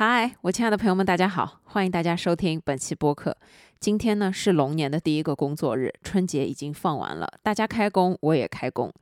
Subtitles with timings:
[0.00, 3.36] 嗨，我亲爱的朋友们，大家好，欢迎大家收听本期播客。
[3.80, 8.92] 今天呢是龙年的第一个工作日，春节已经放完了，大家开工，我也开工。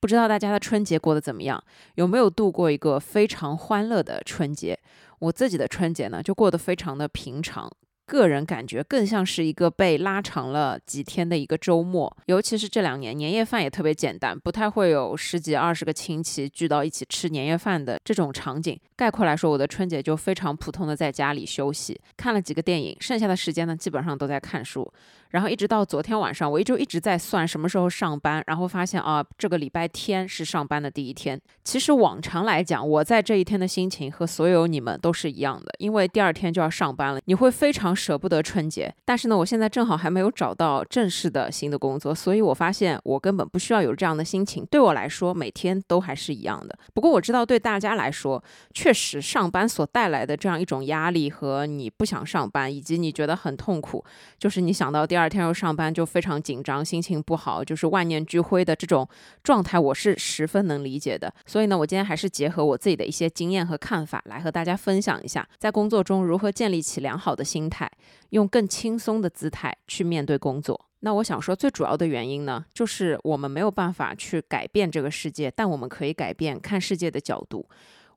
[0.00, 1.62] 不知道大家的春节过得怎么样，
[1.96, 4.80] 有没有度过一个非常欢乐的春节？
[5.18, 7.70] 我自己的春节呢，就过得非常的平常。
[8.06, 18.78] 个人感觉更像是一个被拉长了几天的一个周末，尤其是这两年年夜饭也特别简单，不太会有十几二十个亲戚聚到一起吃年夜饭的这种场景。
[18.94, 24.90] 概括来说，我的春节就非常普通的在家里休息，看了几个电影，剩下的时间呢基本上都在看书。
[25.30, 31.40] 然后一直到昨天晚上，我一直一直在算什么时候上班，然后发现啊，这个礼拜天是上班的第一天。
[31.64, 38.94] 其实往常来讲，我在这一天的心情和所有你们都是一样的，因为第二天就要上班了，你会非常舍不得春节。
[39.04, 44.64] 但是呢，我现在正好还没有找到正式的新的工作，所以我发现我根本不需要有这样的心情。
[44.70, 46.78] 对我来说，每天都还是一样的。
[46.94, 54.04] 不过我知道，对大家来说，确实上班所带来的这样一种压力和你不想上班，以及你觉得很痛苦，
[54.38, 55.15] 就是你想到第。
[55.16, 59.08] 第二天又上班就非常紧张，心情不好，就是万念俱灰的这种
[59.42, 61.32] 状态，我是十分能理解的。
[61.46, 67.90] 所以呢，我今天还是结合我自己的一些经验和看法，来和大家分享一下，在工作中如何建立起良好的心态，
[68.28, 70.78] 用更轻松的姿态去面对工作。
[71.00, 77.66] 那我想说，最主要的原因呢，就是我们没有办法去改变这个世界，但我们可以改变看世界的角度。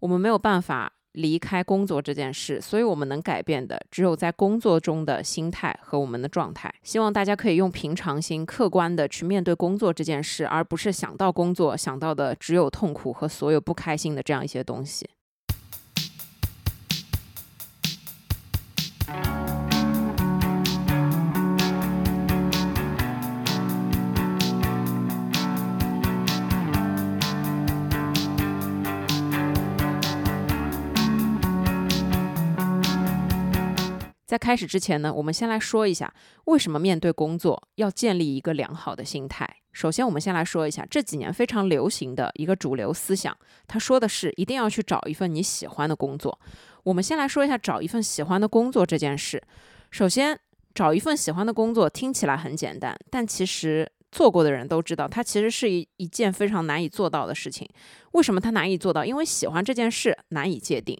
[0.01, 0.91] 我们没有办法。
[1.13, 6.73] 离开工作这件事，所以我们能改变的只有在工作中的心态和我们的状态。
[6.83, 15.09] 希望大家可以用平常心、客观的去面对工作这件事，而不是想到工作想到的只有痛苦和所有不开心的这样一些东西。
[34.29, 36.13] 在开始之前呢，我们先来说一下
[36.45, 39.49] 为什么面对工作要建立一个良好的心态。
[39.71, 43.35] 首先，我们先来说一下这几年非常流行的一个主流思想，
[43.67, 46.39] 他说的是一定要去找一份你喜欢的工作。
[46.83, 49.41] 我们先来说一下找一份喜欢的工作这件事。
[49.89, 50.39] 首先，
[50.75, 57.67] 找一份喜欢的工作听起来很简单，但其实做过的人都知道，它其实是一一件非常难以做到的事情。
[58.11, 59.03] 为什么它难以做到？
[59.03, 60.95] 因为喜欢这件事难以界定。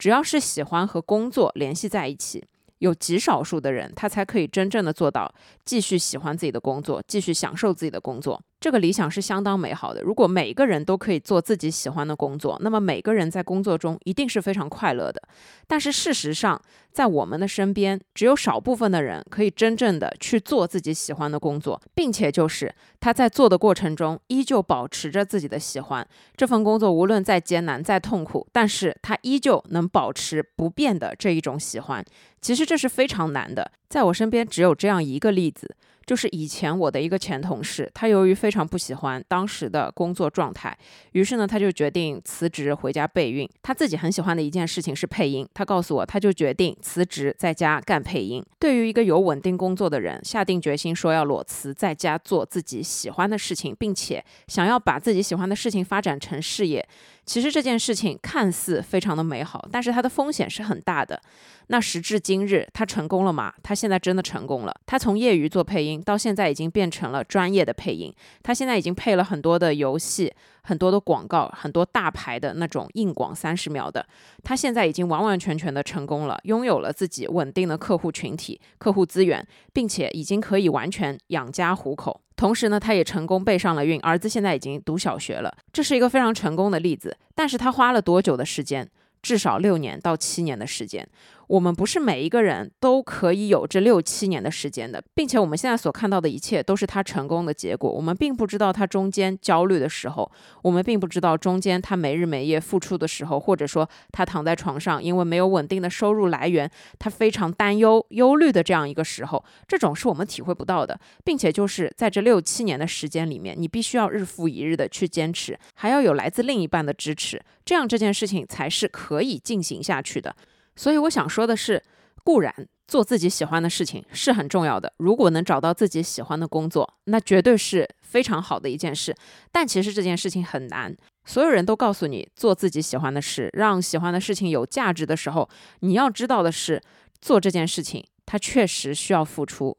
[0.00, 2.42] 只要是喜欢和工作联系在一起。
[2.82, 5.32] 有极少数的人，他才可以真正的做到
[5.64, 8.42] 继续喜欢自己的工作，继续享受自己的工作。
[8.62, 10.00] 这个理想是相当美好的。
[10.02, 15.20] 如果每个人都可以做自己喜欢的工作，那么每个人在工作中一定是非常快乐的。
[15.66, 16.62] 但是事实上，
[16.92, 26.06] 在我们的身边，只有少部分的人可以真正的去做自己喜欢的工作，并且就是他在做的过程中依旧保持着自己的喜欢。
[26.36, 32.04] 这份工作无论再艰难、再痛苦，但是他依旧能保持不变的这一种喜欢。
[32.40, 33.72] 其实这是非常难的。
[33.88, 35.74] 在我身边只有这样一个例子。
[36.06, 40.76] 就是以前我的一个前同事，他由于非常不喜欢当时的工作状态，
[41.12, 43.48] 于是呢，他就决定辞职回家备孕。
[43.62, 48.44] 他自己很喜欢的一件事情是配音，他告诉我，他就决定辞职在家干配音。
[48.58, 56.86] 对于一个有稳定工作的人，下定决心说要裸辞在家做自己喜欢的事情，并且想要把自己喜欢的事情发展成事业。
[57.24, 61.20] 其实这件事情看似非常的美好，但是它的风险是很大的。
[61.68, 63.54] 那时至今日，他成功了吗？
[63.62, 64.74] 他现在真的成功了。
[64.84, 68.12] 他从业余做配音，到现在已经变成了专业的配音。
[68.42, 70.30] 他现在已经配了很多的游戏、
[70.64, 74.04] 很多的广告、很多大牌的那种硬广三十秒的。
[74.42, 82.20] 他现在已经完完全全的成功了，拥有了自己稳定的客户群体、客户资源，并且已经可以完全养家糊口。
[82.36, 87.16] 同时呢，他也成功备上了孕，儿子现在已经读小学了，这是一个非常成功的例子。
[87.34, 88.88] 但是他花了多久的时间？
[89.22, 91.08] 至少六年到七年的时间。
[91.52, 97.92] 我们不是每一个人都可以有这六七年的时间的，并且我们现在所看到的一切都是他成功的结果。
[97.92, 110.98] 我们并不知道他中间焦虑的时候，我们并不知道中间他没日没夜付出的时候，或者说他躺在床上因为没有稳定的收入来源，他非常担忧、忧虑的这样一个时候，这种是我们体会不到的。
[111.22, 120.34] 并且就是在这六七年的时间里面，你必须要日复一日的去坚持，还要有来自另一半的支持，这样这件事情才是可以进行下去的。
[120.74, 121.82] 所以我想说的是，
[122.24, 122.54] 固然
[122.86, 124.92] 做自己喜欢的事情是很重要的。
[124.98, 129.14] 如果能找到自己喜欢的工作，那绝对是非常好的一件事。
[129.50, 130.96] 但其实这件事情很难。
[131.24, 135.48] 所有人都告诉你做自己喜欢的事，让喜欢的事情有价值的时候，
[135.80, 136.82] 你要知道的是，
[137.20, 139.76] 做这件事情它确实需要付出。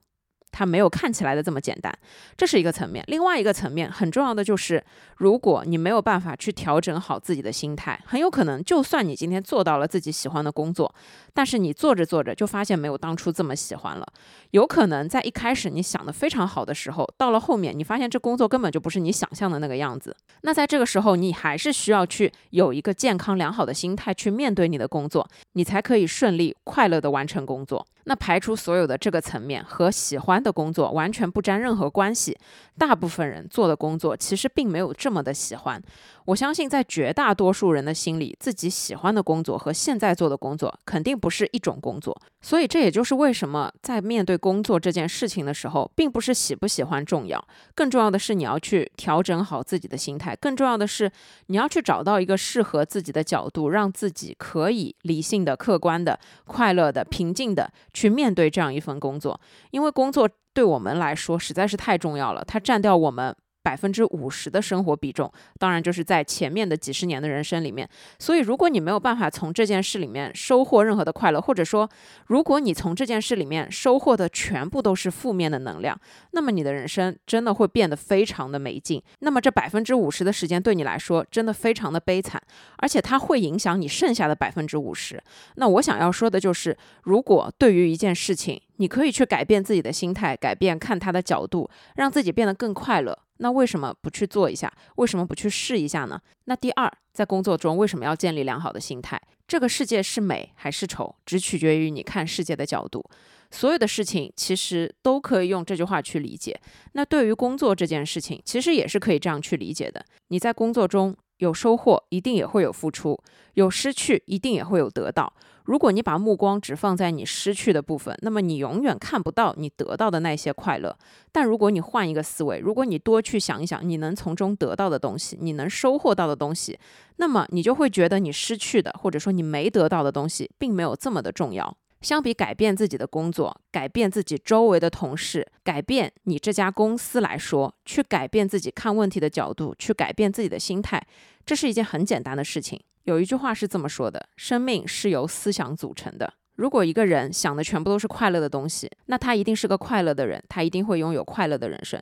[0.53, 1.91] 它没有看起来的这么简单，
[2.37, 3.03] 这是一个层面。
[3.07, 4.81] 另外一个层面很重要的就是，
[5.17, 10.93] 如果你没有办法去调整好自己的心态，很有可能，就算你今天做到了自己喜欢的工作，
[11.33, 14.07] 但是你做着做着就发现没有当初这么喜欢了。
[14.51, 20.15] 有可能在一开始你想的非常好的时候，到了后面你发现这工作根本就不是你想象的那个样子。
[20.41, 27.85] 那在这个时候，你还是需要去有一个健康良好的心态去面对你的工作，你才可以顺利快乐的完成工作。
[28.05, 32.37] 那排除所有的这个层面和喜欢的工作完全不沾任何关系，
[32.77, 35.81] 大部分人做的工作其实并没有这么的喜欢。
[36.25, 42.19] 我相信在绝大多数人的心里，自己喜欢的工作和现在做的工作肯定不是一种工作。
[42.41, 47.43] 所以这也就是为什么在面对工作这件事情的时候，并不是喜不喜欢重要，
[47.73, 51.11] 更重要的是你要去调整好自己的心态，更重要的是
[51.47, 57.71] 你要去找到一个适合自己的角度，让自己可以理性的、客观的、快乐的、平静的。
[57.93, 59.39] 去面对这样一份工作，
[59.71, 63.35] 因为工作对我们来说实在是太重要了，它占掉我们。
[63.63, 67.87] 百分之五十的生活比重，当然就是在前面的几十年的人生里面。
[68.19, 71.89] 所以，如果你没有办法从这件事里面收获任何的快乐，或者说，
[72.27, 75.97] 如果你从这件事里面收获的全部都是负面的能量，
[76.31, 79.01] 那么你的人生真的会变得非常的没劲。
[79.19, 82.41] 那么这百分之五十的时间对你来说真的非常的悲惨，
[82.77, 85.23] 而且它会影响你剩下的百分之五十。
[85.55, 93.17] 那我想要说的就是，如果对于一件事情，你可以去改变自己的心态，改变看它的角度，让自己变得更快乐。
[93.43, 94.71] 那为什么不去做一下？
[94.95, 96.17] 为什么不去试一下呢？
[96.45, 99.21] 那第二，在工作中为什么要建立良好的心态？
[99.45, 103.03] 这个世界是美还是丑，只取决于你看世界的角度。
[103.51, 106.57] 所有的事情其实都可以用这句话去理解。
[106.93, 110.03] 那对于工作这件事情，其实也是可以这样去理解的。
[110.29, 111.13] 你在工作中
[111.43, 113.15] 有收获，一定也会有付出；
[113.53, 115.31] 有失去，一定也会有得到。
[115.65, 120.97] 如果你把目光只放在你失去的部分，那么你永远看不到你得到的那些快乐。
[121.31, 126.77] 但如果你换一个思维，如果你多去想一想你能从中得到的东西，你能收获到的东西，
[127.17, 131.77] 那么你就会觉得你失去的，或者说你没得到的东西，并没有这么的重要。
[132.03, 141.01] 相比改变自己的工作，改变自己周围的同事，改变你这家公司来说，去改变自己看问题的角度，去改变自己的心态，
[141.45, 142.79] 这是一件很简单的事情。
[143.05, 146.33] 有一句话是这么说的：生命是由思想组成的。
[146.55, 151.99] 如果一个人想的全部都是快乐的东西，那他一定是个快乐的人，他一定会拥有快乐的人生。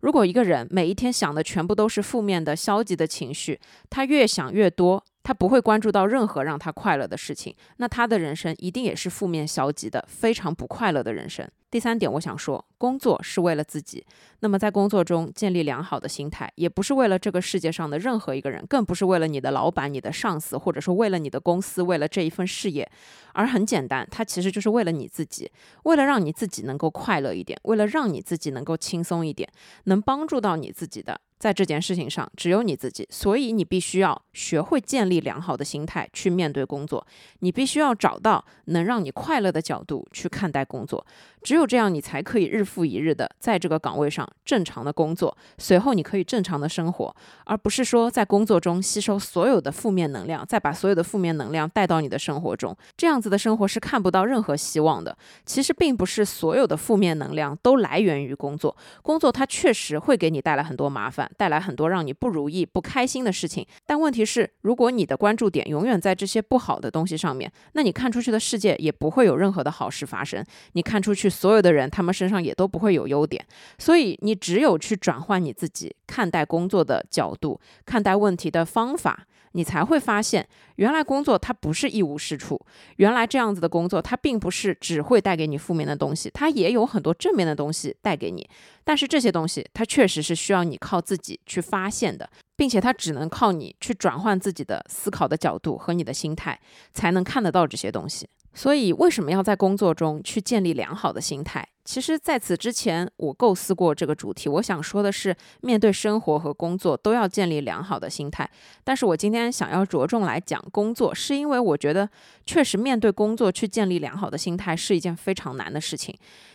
[0.00, 3.58] 如果一个人每一天想的全部都是负面的、消极的情绪，
[3.88, 11.44] 他越想越多，他不会关注到任何让他快乐的事情，那他的人生一定也是负面、消极的，非常不快乐的人生。
[11.68, 14.06] 第三点，我想说，工作是为了自己。
[14.38, 22.88] 那么在工作中建立良好的心态，也不是为了这个世界上的任何一个人，更不是为了你的老板、你的上司，或者说为了你的公司，为了这一份事业，
[23.32, 25.50] 而很简单，它其实就是为了你自己，
[25.82, 29.50] 为了让你自己能够快乐一点，为了让你自己能够轻松一点，
[29.86, 31.20] 能帮助到你自己的。
[31.38, 37.06] 在这件事情上，只有你自己，所以你必须要学会建立良好的心态去面对工作。
[37.40, 41.06] 你必须要找到能让你快乐的角度去看待工作。
[41.42, 45.36] 只有这样，你才可以日复一日的在这个岗位上正常的工作。
[45.58, 52.76] 随后，你可以正常的生活，而不是说在工作中吸收所有的负面能量，再把所有的负面能量带到你的生活中。
[52.96, 55.16] 这样子的生活是看不到任何希望的。
[55.44, 58.76] 其实，并不是所有的负面能量都来源于工作。
[59.02, 61.25] 工作它确实会给你带来很多麻烦。
[61.36, 70.44] 带来很多让你不如意、不开心的事情，但问题是，如果你的关注点永远在这些不好的东西上面，那你看出去的世界也不会有任何的好事发生。
[70.72, 73.44] 你看出去，所有的人他们身上也都不会有优点。
[73.78, 79.26] 所以，你只有去转换你自己看待工作的角度、看待问题的方法。
[79.56, 82.60] 你才会发现，原来工作它不是一无是处，
[82.96, 88.46] 原来这样子的工作它并不是只会带给你负面的东西，它也有很多正面的东西带给你。
[88.84, 96.60] 但是这些东西它确实是需要你靠自己去发现的，并且它只能靠你去转换自己的思考的角度和你的心态，
[96.92, 98.28] 才能看得到这些东西。
[98.52, 101.66] 所以，为什么要在工作中去建立良好的心态？
[101.86, 104.48] 其实，在此之前，我构思过这个主题。
[104.48, 108.50] 我想说的是，面对生活和工作都要建立良好的心态。
[108.82, 112.10] 但是我今天想要着重来讲工作，是因为我觉得，
[112.44, 116.12] 确实面对工作去建立良好的心态是一件非常难的事情。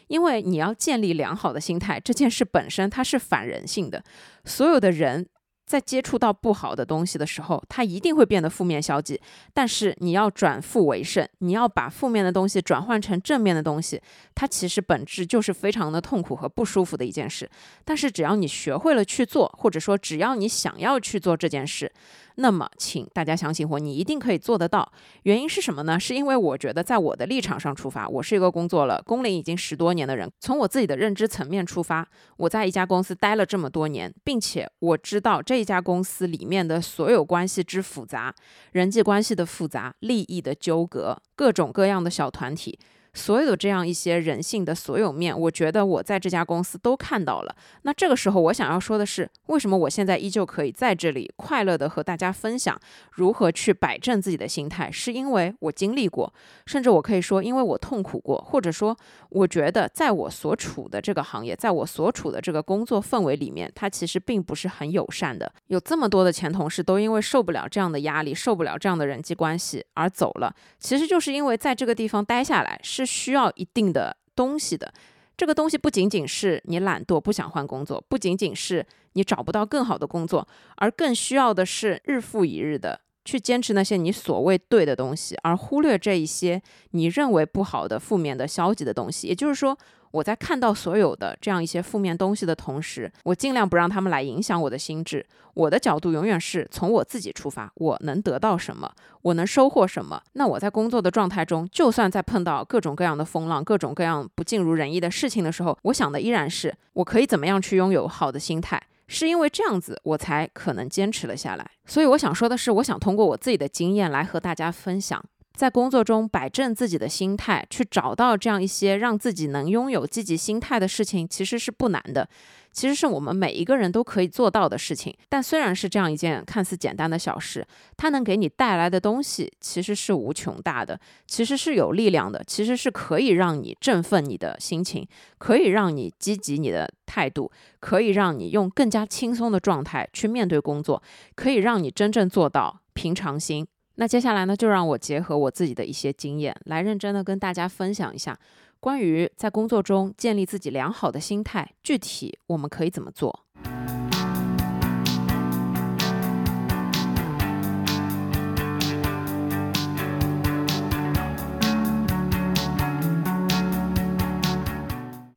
[0.07, 4.03] 因为你要建立良好的心态，这件事本身它是反人性的，
[4.43, 5.25] 所有的人。
[5.71, 9.17] 在接触到不好的东西的时候，它一定会变得负面消极。
[9.53, 14.01] 但是你要转负为胜，你要把负面的东西转换成正面的东西，
[14.35, 17.49] 它其实本质就是非常的痛苦和不舒服的一件事。
[17.85, 21.89] 但是只要你学会了去做，或者说只要你想要去做这件事，
[22.35, 24.91] 那么请大家相信我，你一定可以做得到。
[25.23, 25.99] 原因是什么呢？
[25.99, 32.07] 是因为我觉得在我的立场上出发，我是一个工作了工龄已经十多年的人，从我自己的认知层面出发，
[32.37, 38.33] 我在一家公司待了这么多年，并且我知道这一家公司里面的所有关系之复杂，
[38.71, 42.79] 人际关系的复杂，利益的纠葛，各种各样的小团体。
[43.13, 47.53] 所有的这样一些人性的所有面，我觉得我在这家公司都看到了。
[47.81, 52.79] 那这个时候，我想要说的是，为什么我现在依旧可以在这里快乐的和大家分享
[53.11, 54.89] 如何去摆正自己的心态？
[54.89, 56.33] 是因为我经历过，
[56.65, 58.95] 甚至我可以说，因为我痛苦过，或者说，
[59.29, 65.51] 我觉得在我所处的这个行业，在我所处的这个工作氛围里面，它其实并不是很友善的。
[65.67, 73.00] 有这么多的前同事都因为受不了这样的压力，受不了这样的人际关系而走了，其实就是因为在这个地方待下来是。
[73.05, 74.93] 是需要一定的东西的，
[75.35, 89.27] 这个东西不仅仅是你懒惰不想换工作，不仅仅是你找不到更好的工作，而更需要的是日复一日的去坚持那些你所谓对的东西，而忽略这一些你认为不好的、负面的、消极的东西。
[89.27, 89.77] 也就是说。
[90.11, 95.25] 我在看到所有的这样一些负面东西的同时，我尽量不让他们来影响我的心智。
[95.53, 98.89] 我的角度永远是从我自己出发，我能得到什么，
[99.21, 100.21] 我能收获什么。
[100.33, 108.81] 那我在工作的状态中，就算在碰到各种各样的风浪、各种各样不尽如人意的事情的时候，我想的依然是我可以怎么样去拥有好的心态。
[109.07, 111.71] 是因为这样子，我才可能坚持了下来。
[111.85, 115.21] 所以我想说的是，我想通过我自己的经验来和大家分享。
[115.61, 122.27] 在工作中摆正自己的心态，去找到这样一些让自己能拥有积极心态的事情，其实是不难的。
[122.71, 125.15] 其实是我们每一个人都可以做到的事情。
[125.29, 127.63] 但虽然是这样一件看似简单的小事，
[127.95, 141.03] 它能给你带来的东西其实是无穷大的，其实是有力量的，其实是可以让你振奋你的心情，可以让你积极你的态度，可以让你用更加轻松的状态去面对工作，
[141.35, 143.67] 可以让你真正做到平常心。
[143.95, 148.39] 那接下来呢，就让我结合我自己的一些经验，来认真的跟大家分享一下，
[148.79, 153.45] 关于在工作中建立自己良好的心态，具体我们可以怎么做。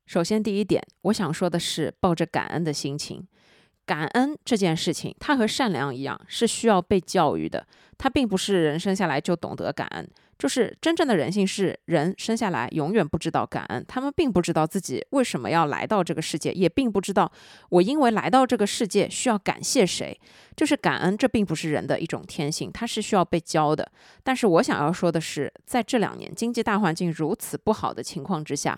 [0.07, 3.27] 首先，第一点，我想说的是，抱着感恩的心情。
[3.85, 7.65] 感恩这件事情，它和善良一样，是需要被教育的。
[7.97, 10.05] 它并不是人生下来就懂得感恩，
[10.37, 13.85] 就是真正的人性是人生下来永远不知道感恩。
[13.87, 17.31] 他们并不知道自己为什么要来到这个世界，也并不知道
[17.69, 20.19] 我因为来到这个世界需要感谢谁。
[20.57, 23.89] 就是感恩，这并不是人的一种天性，它是需要被教的。
[24.23, 28.77] 但是我想要说的是，在这两年经济大环境如此不好的情况之下，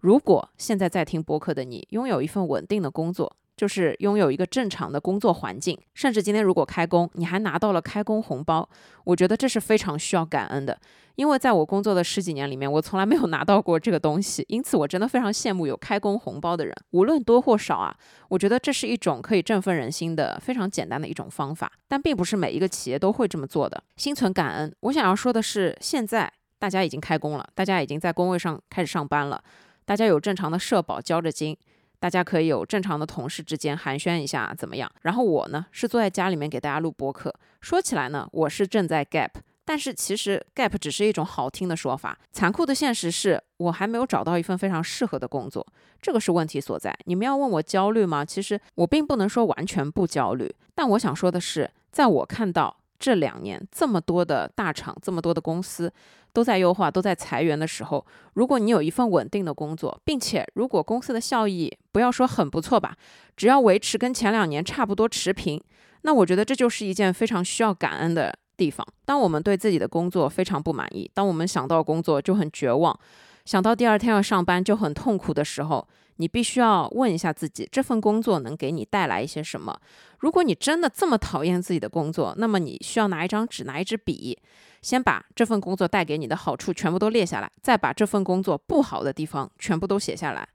[0.00, 8.68] 如果现在在听播客的你拥有一份稳定的工作，就是拥有一个正常的工作环境，甚至今天如果开工，你还拿到了开工红包，
[9.04, 10.78] 我觉得这是非常需要感恩的。
[11.14, 17.96] 因为在我工作的十几年里面，我从来没有拿到过这个东西，因此我真的非常羡慕有开工红包的人，无论多或少啊，
[18.28, 21.70] 我觉得这是一种可以振奋人心的非常简单的一种方法。
[21.86, 23.80] 但并不是每一个企业都会这么做的。
[23.96, 29.40] 心存感恩，我想要说的是，现在大家已经开工了，大家已经在工位上开始上班了，
[29.84, 31.56] 大家有正常的社保交着金。
[32.04, 34.92] 大家可以有正常的同事之间寒暄一下，怎么样？
[35.00, 37.34] 然后我呢是坐在家里面给大家录播客。
[37.62, 39.30] 说起来呢，我是正在 gap，
[39.64, 42.18] 但是其实 gap 只是一种好听的说法。
[42.30, 45.66] 残酷的现实是我还没有找到一份非常适合的工作，
[46.02, 46.94] 这个是问题所在。
[47.06, 48.22] 你们要问我焦虑吗？
[48.22, 52.83] 其实我并不能说完全不焦虑，但我想说的是，在我看到。
[53.04, 55.92] 这两年这么多的大厂，这么多的公司
[56.32, 62.96] 都在优化、都在裁员的时候，如果你有一份稳定的工作，并且如果公司的效益不要说很不错吧，
[63.36, 65.62] 只要维持跟前两年差不多持平，
[66.00, 68.86] 那我觉得这就是一件非常需要感恩的地方。
[69.04, 72.98] 当我们对自己的工作非常不满意，当我们想到工作就很绝望，
[73.44, 79.78] 想到第二天要上班就很痛苦的时候，你必须要问一下自己，这份工作能给你带来一些什么？
[80.18, 84.38] 如果你真的这么讨厌自己的工作，那么你需要拿一张纸，拿一支笔，
[84.80, 90.48] 先把这份工作带给你的好处全部都列下来，再把这份工作不好的地方全部都写下来。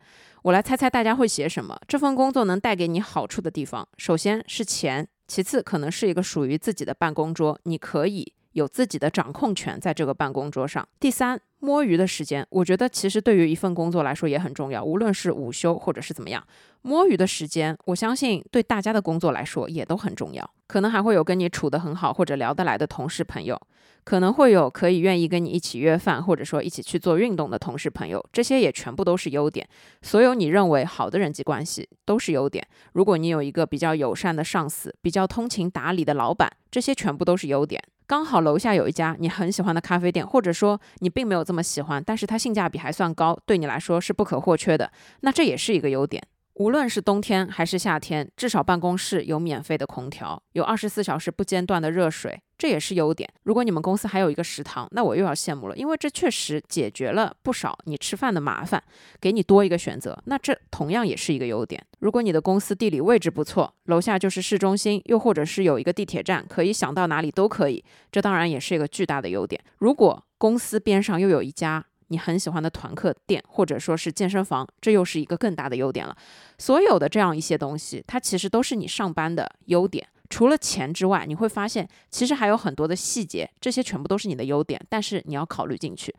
[0.43, 1.77] 我来猜猜大家会写什么？
[1.87, 10.87] 这份工作能带给你好处的地方，首先是钱，其次可能是一个属于自己的办公桌，你可以有自己的掌控权在这个办公桌上。
[10.99, 11.39] 第三。
[11.61, 16.41] 摸鱼的时间，我觉得其实对于一份工作来说也很重要，无论是午休或者是怎么样，
[16.83, 20.49] 摸鱼的时间，我相信对大家的工作来说也都很重要。
[20.67, 23.59] 可能还会有跟你处得很好或者聊得来的同事朋友，
[24.05, 29.67] 可能会有可以愿意跟你一起约饭或者说一起去做运动的同事朋友，这些也全部都是优点。
[30.01, 32.65] 所有你认为好的人际关系都是优点。
[32.93, 37.83] 如果你有一个比较友善的上司，比较通情达理的老板，这些全部都是优点。
[38.09, 46.23] 刚好楼下有一家你很喜欢的咖啡店，或者说你并没有这么喜欢，但是它性价比还算高，对你来说是不可或缺的，那这也是一个优点。
[46.55, 53.27] 无论是冬天还是夏天，至少办公室有免费的空调，有二十四小时不间断的热水，这也是优点。
[53.43, 58.83] 如果你们公司还有一个食堂，那我又要羡慕了，因为这确实解决了不少你吃饭的麻烦，
[59.19, 61.83] 给你多一个选择，那这同样也是一个优点。
[61.99, 69.59] 如果你的公司地理位置不错，楼下就是市中心，又或者是有一个地铁站，可以想到哪里都可以，这当然也是一个巨大的优点。
[69.77, 71.85] 如果公司边上又有一家。
[72.11, 76.17] 你很喜欢的团课店，或者说是健身房，这又是一个更大的优点了。
[76.57, 80.07] 所有的这样一些东西，它其实都是你上班的优点。
[80.29, 86.13] 除了钱之外，你会发现其实还有很多的细节，这些全部都是你的优点，但是你要考虑进去。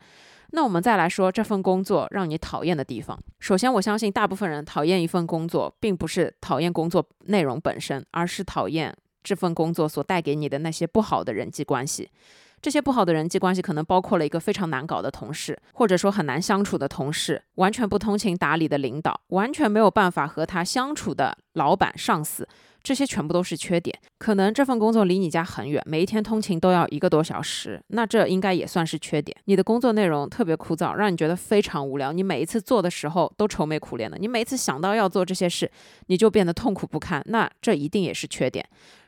[0.51, 3.17] 那我们再来说这份工作让你讨厌的地方。
[3.39, 12.09] 首先，我相信大部分人讨厌一份工作，并不是讨厌工作内容本身，而是讨厌这份工作所带给你的那些不好的人际关系。
[12.61, 22.47] 这些不好的人际关系可能包括了一个非常难搞的同事，或者说很难相处的同事，完全不通情达理的领导，完全没有办法和他相处的老板、上司，
[22.83, 23.97] 这些全部都是缺点。
[24.19, 29.35] 可能这份工作离你家很远，每一天通勤都要一个多小时，那这应该也算是缺点。
[29.45, 35.71] 你的工作内容特别枯燥，让你觉得非常无聊，你每一次做的时候都愁眉苦脸的，你每一次想到要做这些事，
[36.05, 38.63] 你就变得痛苦不堪，那这一定也是缺点。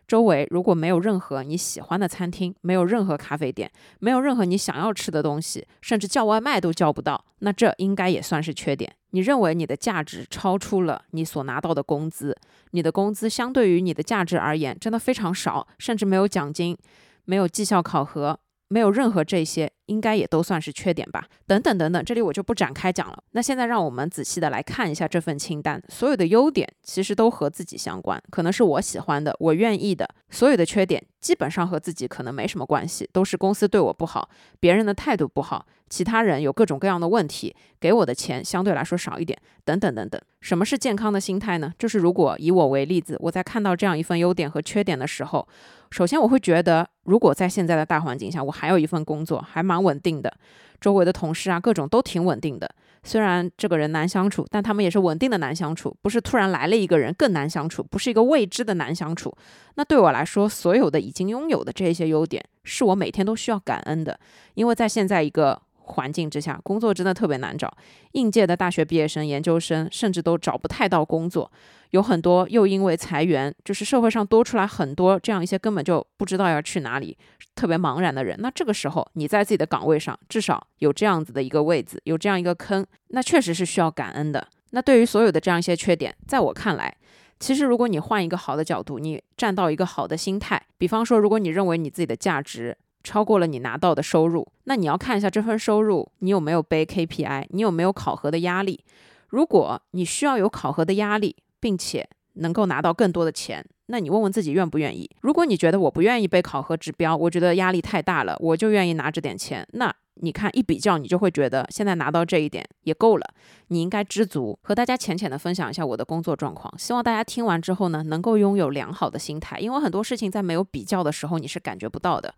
[0.08, 8.94] 周围如果没有任何你喜欢的餐厅，没有任何咖啡店，没有任何你想要吃的东西，甚至叫外卖都叫不到，那这应该也算是缺点。
[9.12, 12.36] 你认为你的价值超出了你所拿到的工资，
[12.72, 16.78] 你的工资相对于你的价值而言真的非常少，甚至没有奖金，
[17.26, 18.40] 没有绩效考核。
[18.70, 21.28] 没有任何这些，应该也都算是缺点吧。
[21.46, 23.24] 等等等等，这里我就不展开讲了。
[23.32, 30.08] 那现在让我们仔细的来看一下这份清单，所有的优点其实都和自己相关，可能是我喜欢的，我愿意的。
[30.30, 40.20] 所有的缺点基本上和自己可能没什么关系，都是公司对我不好，别人的态度不好，其他人有各种各样的问题，给我的钱相对来说少一点，等等等等。
[40.42, 41.72] 什么是健康的心态呢？
[41.78, 45.48] 就是如果以我为例子，我在看到这样一份优点和缺点的时候。
[45.92, 50.32] 首先，我会觉得，如果在现在的大环境下，我还有一份工作，还蛮蛮稳定的，
[50.80, 52.70] 周围的同事啊，各种都挺稳定的。
[53.04, 59.36] 虽然这个人难相处，但他们也是稳定的难相处，不是突然来了一个人更难相处，不是一个未知的难相处。
[59.76, 64.20] 那对我来说，所有的已经拥有的这些优点，是我每天都需要感恩的，
[64.54, 65.60] 因为在现在一个。
[65.86, 67.70] 环境之下，工作真的特别难找。
[68.14, 71.52] 应届的大学毕业生、研究生，甚至都找不太到工作。
[71.90, 77.18] 有很多又因为裁员，就是社会上多出来很多这样一些根本就不知道要去哪里、
[77.56, 78.36] 特别茫然的人。
[78.40, 84.48] 那这个时候，你在自己的岗位上，至少有这样子的一个位子，有这样一个坑，那确实是需要感恩的。
[84.72, 86.96] 那对于所有的这样一些缺点，在我看来，
[87.40, 98.84] 其实如果你换一个好的角度，你站到一个好的心态，比方说，如果你认为你自己的价值，超过了你拿到的收入，那你要看一下这份收入，你有没有背 KPI，你有没有考核的压力。
[99.28, 105.10] 如果你需要有考核的压力，并且能够拿到更多的钱，那你问问自己愿不愿意。
[105.22, 109.94] 如果你觉得我不愿意被考核指标，我觉得压力太大了，我就愿意拿这点钱，那。
[110.18, 113.34] 你看一比较，你就会觉得现在拿到这一点也够了，
[113.70, 114.58] 你应该知足。
[114.62, 122.32] 和大家浅浅的分享一下我的工作状况，希望大家听完之后呢，能够拥有良好的心态，因为很多事情在没有比较的时候你是感觉不到的。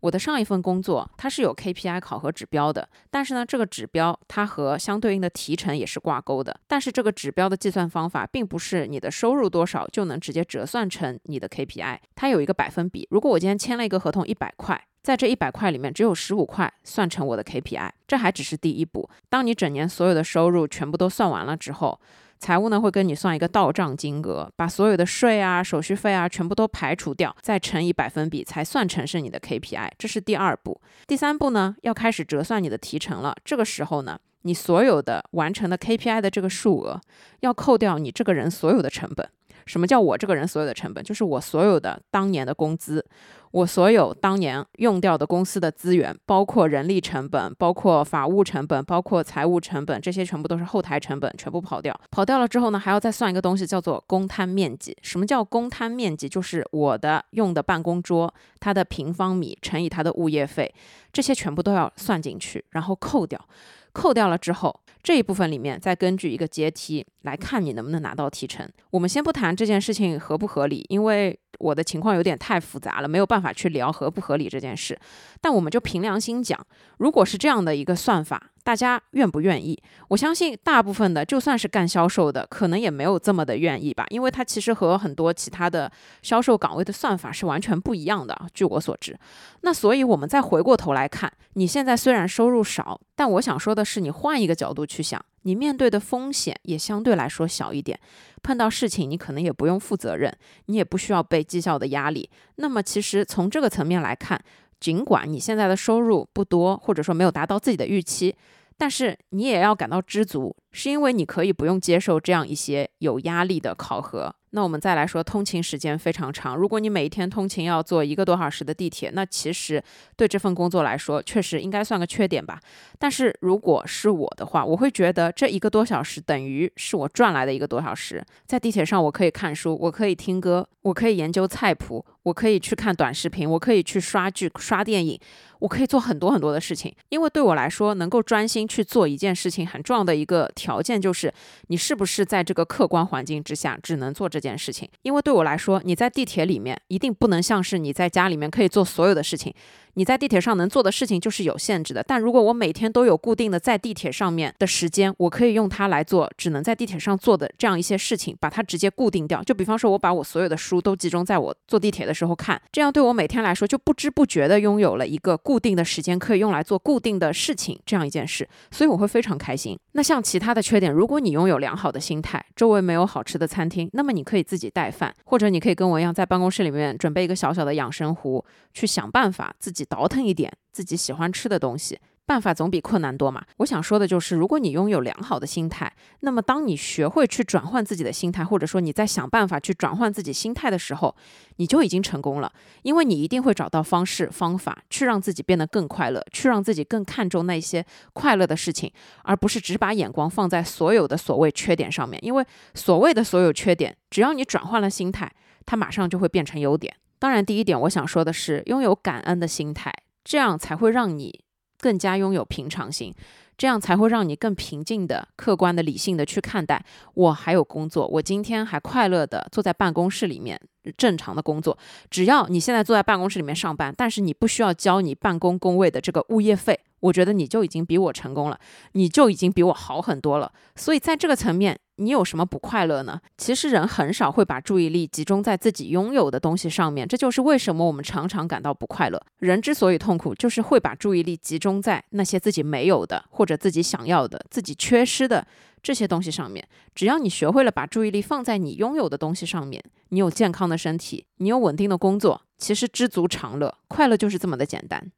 [0.00, 13.06] 我的上一份工作它是有 KPI 考核指标的，但是呢，这个指标它和相对应的提成也是挂钩的，但是这个指标的计算方法并不是你的收入多少就能直接折算成你的 KPI，它有一个百分比。
[13.10, 14.84] 如果我今天签了一个合同一百块。
[15.02, 19.08] 在这一百块里面，只有十五块算成我的 KPI，这还只是第一步。
[19.30, 21.98] 当你整年所有的收入全部都算完了之后，
[22.40, 29.90] 财务呢会跟你算一个到账金额，把所有的税啊、手续费啊全部都排除掉，再乘以百分比，才算成是你的 KPI。
[29.98, 30.80] 这是第二步。
[31.06, 33.36] 第三步呢，要开始折算你的提成了。
[33.44, 36.98] 这个时候呢，你所有的完成的 KPI 的这个数额，
[37.40, 39.28] 要扣掉你这个人所有的成本。
[39.66, 41.04] 什么叫我这个人所有的成本？
[41.04, 43.04] 就是我所有的当年的工资，
[43.52, 51.98] 我所有当年用掉的公司的资源，包括人力成本、包括法务成本、包括财务成本，这些全部都是后台成本，全部跑掉。
[52.10, 54.96] 跑掉了之后呢，还要再算一个东西，叫做公摊面积。
[55.02, 56.28] 什么叫公摊面积？
[56.28, 60.72] 就是我的用的办公桌，它的平方米乘以它的物业费，
[61.12, 63.44] 这些全部都要算进去，然后扣掉。
[63.92, 68.68] 扣掉了之后，这一部分里面再根据一个阶梯来看你能不能拿到提成。
[68.90, 74.98] 我们先不谈这件事情合不合理，因为我的情况有点太复杂了，没有办法去聊合不合理这件事。
[75.40, 76.58] 但我们就凭良心讲，
[76.98, 78.50] 如果是这样的一个算法。
[78.62, 79.76] 大家愿不愿意？
[80.08, 88.38] 我相信大部分的，就算是干销售的，可能也没有这么的愿意吧，因为它其实和很多其他的销售岗位的算法是完全不一样的。
[88.52, 89.18] 据我所知，
[89.62, 97.98] 那所以我们再回过头来看，你现在虽然收入少，但我想说的是，你换一个角度去想，你面对的风险也相对来说小一点，
[98.42, 102.28] 碰到事情你可能也不用负责任，你也不需要被绩效的压力。
[102.56, 104.42] 那么其实从这个层面来看。
[104.80, 108.34] 尽管你现在的收入不多，或者说没有达到自己的预期，
[108.78, 114.34] 但是你也要感到知足，是因为你可以不用接受这样一些有压力的考核。
[114.52, 116.56] 那我们再来说，通勤时间非常长。
[116.56, 119.80] 如果你每一天通勤要坐一个多小时的地铁，那其实
[120.16, 122.60] 对这份工作来说，确实应该算个缺点吧。
[122.98, 128.24] 但是如果是我的话，我会觉得这一个多小时等于是我赚来的一个多小时。
[128.44, 135.20] 在地铁上，我可以看书，我可以听歌，我可以研究菜谱，我可以去看短视频，我可以去刷剧、刷电影。
[135.60, 141.32] 我可以做很多很多的事情，因为对我来说，能够专心去做一件事情，很重要的一个条件就是，
[141.68, 144.86] 你是不是在这个客观环境之下只能做这件事情。
[145.00, 149.54] 因为对我来说，你在地铁里面一定不能像是你在家里面可以做所有的事情。
[149.94, 159.42] 你在地铁上能做的事情就是有限制的，但如果我每天都有固定的在地铁上面的时间，我可以用它来做只能在地铁上做的这样一些事情，把它直接固定掉。
[159.42, 169.78] 就比方说，我把我所有的书都集中在我坐地铁的时候看，这样对我每天来说就不知不觉的拥有了一个固定的时间可以用来做固定的事情这样一件事，所以我会非常开心。
[169.92, 180.52] 那像其他的缺点，如果你拥有良好的心态，周围没有好吃的餐厅，那么你可以自己带饭，或者你可以跟我一样在办公室里面准备一个小小的养生壶，去想办法自己倒腾一点。
[180.72, 183.44] 自己喜欢吃的东西，办法总比困难多嘛。
[183.56, 191.14] 我想说的就是，如果你拥有良好的心态，那么当你学会去转换自己的心态，或者说你在想办法去转换自己心态的时候，
[191.56, 192.52] 你就已经成功了。
[192.82, 198.92] 因为你一定会找到方式方法，去让自己变得更快乐，去让自己更看重那些快乐的事情，
[199.24, 202.24] 而不是只把眼光放在所有的所谓缺点上面。
[202.24, 205.28] 因为所谓的所有缺点，只要你转换了心态，
[205.66, 206.94] 它马上就会变成优点。
[207.20, 209.94] 当然，第一点我想说的是，拥有感恩的心态。
[210.22, 211.44] 这样才会让你
[211.78, 213.14] 更加拥有平常心，
[213.56, 216.84] 这样才会让你更平静的、客观的、理性的去看待。
[217.14, 220.60] 我还有工作，我今天还快乐的坐在办公室里面
[220.96, 221.76] 正常的工作。
[222.10, 226.78] 只要你现在坐在办公室里面上班，但是你不需要交你办公工位的这个物业费。
[227.00, 228.60] 我觉得你就已经比我成功了，
[228.92, 230.52] 你就已经比我好很多了。
[230.76, 233.18] 所以在这个层面，你有什么不快乐呢？
[233.38, 239.18] 其实人很少会把注意力集中在自己拥有的东西上面，这就是为什么我们常常感到不快乐。
[239.38, 245.46] 人之所以痛苦，就是会把注意力集中在那些自己没有的，或者自己想要的、自己缺失的
[245.82, 246.66] 这些东西上面。
[246.94, 255.10] 只要你学会了把注意力放在你拥有的东西上面，你有健康的身体，你有稳定的工作，其实知足常乐，快乐就是这么的简单。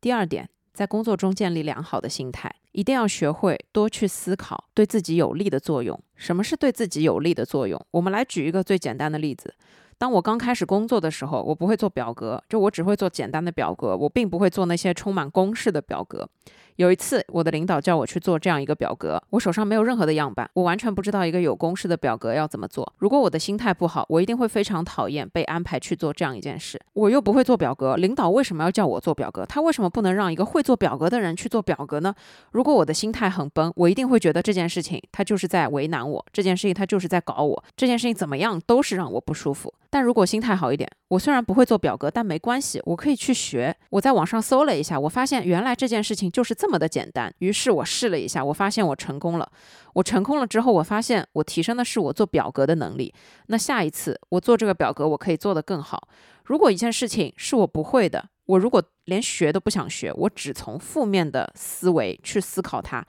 [0.00, 6.00] 第二点，在工作中建立良好的心态，一定要学会多去思考对自己有利的作用。
[6.14, 7.76] 什么是对自己有利的作用？
[7.90, 9.52] 我们来举一个最简单的例子。
[9.98, 16.28] 当我刚开始工作的时候，我不会做表格，就我只会做简单的表格，我并不会做那些充满公式的表格。
[16.78, 22.92] 有一次，我的领导叫我去做这样一个表格，我手上没有任何的样板，我完全不知道一个有公式的表格要怎么做。
[22.98, 26.80] 如果我的心态不好，我一定会非常讨厌被安排去做这样一件事。
[26.92, 29.44] 我又不会做表格，领导为什么要叫我做表格？
[29.44, 32.14] 他为什么不能让一个会做表格的人去做表格呢？
[32.52, 39.74] 如果我的心态很崩，我一定会觉得这件事情他就是在为难我，这件事情他就是在搞我，这件事情怎么样都是让我不舒服。
[39.90, 43.74] 但如果心态好一点，我虽然不会做表格，但没关系，我可以去学。
[43.90, 47.32] 我在网上搜了一下，我发现原来这件事情就是这么么的简单。
[47.38, 49.50] 于是我试了一下，我发现我成功了。
[49.94, 53.12] 我成功了之后，我发现我提升的是我做表格的能力。
[53.46, 56.08] 那下一次我做这个表格，我可以做得更好。
[56.44, 63.04] 如果一件事情是我不会的，我如果连学都不想学，我只从负面的思维去思考它，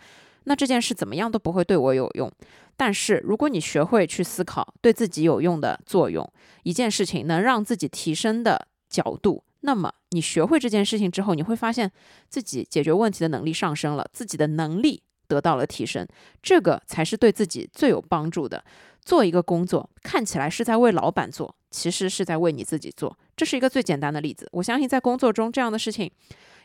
[0.46, 2.32] 那这件事怎么样都不会对我有用。
[2.76, 6.28] 但是，如果你学会去思考对自己有用的作用，
[6.64, 11.92] 一件事情能让自己提升的角度，那么你学会这件事情之后，你会发现
[12.30, 16.08] 自己解决问题的能力上升了，自己的能力得到了提升，
[16.42, 18.64] 这个才是对自己最有帮助的。
[19.02, 23.18] 做一个工作看起来是在为老板做，其实是在为你自己做。
[23.36, 24.48] 这是一个最简单的例子。
[24.52, 26.12] 我相信在工作中这样的事情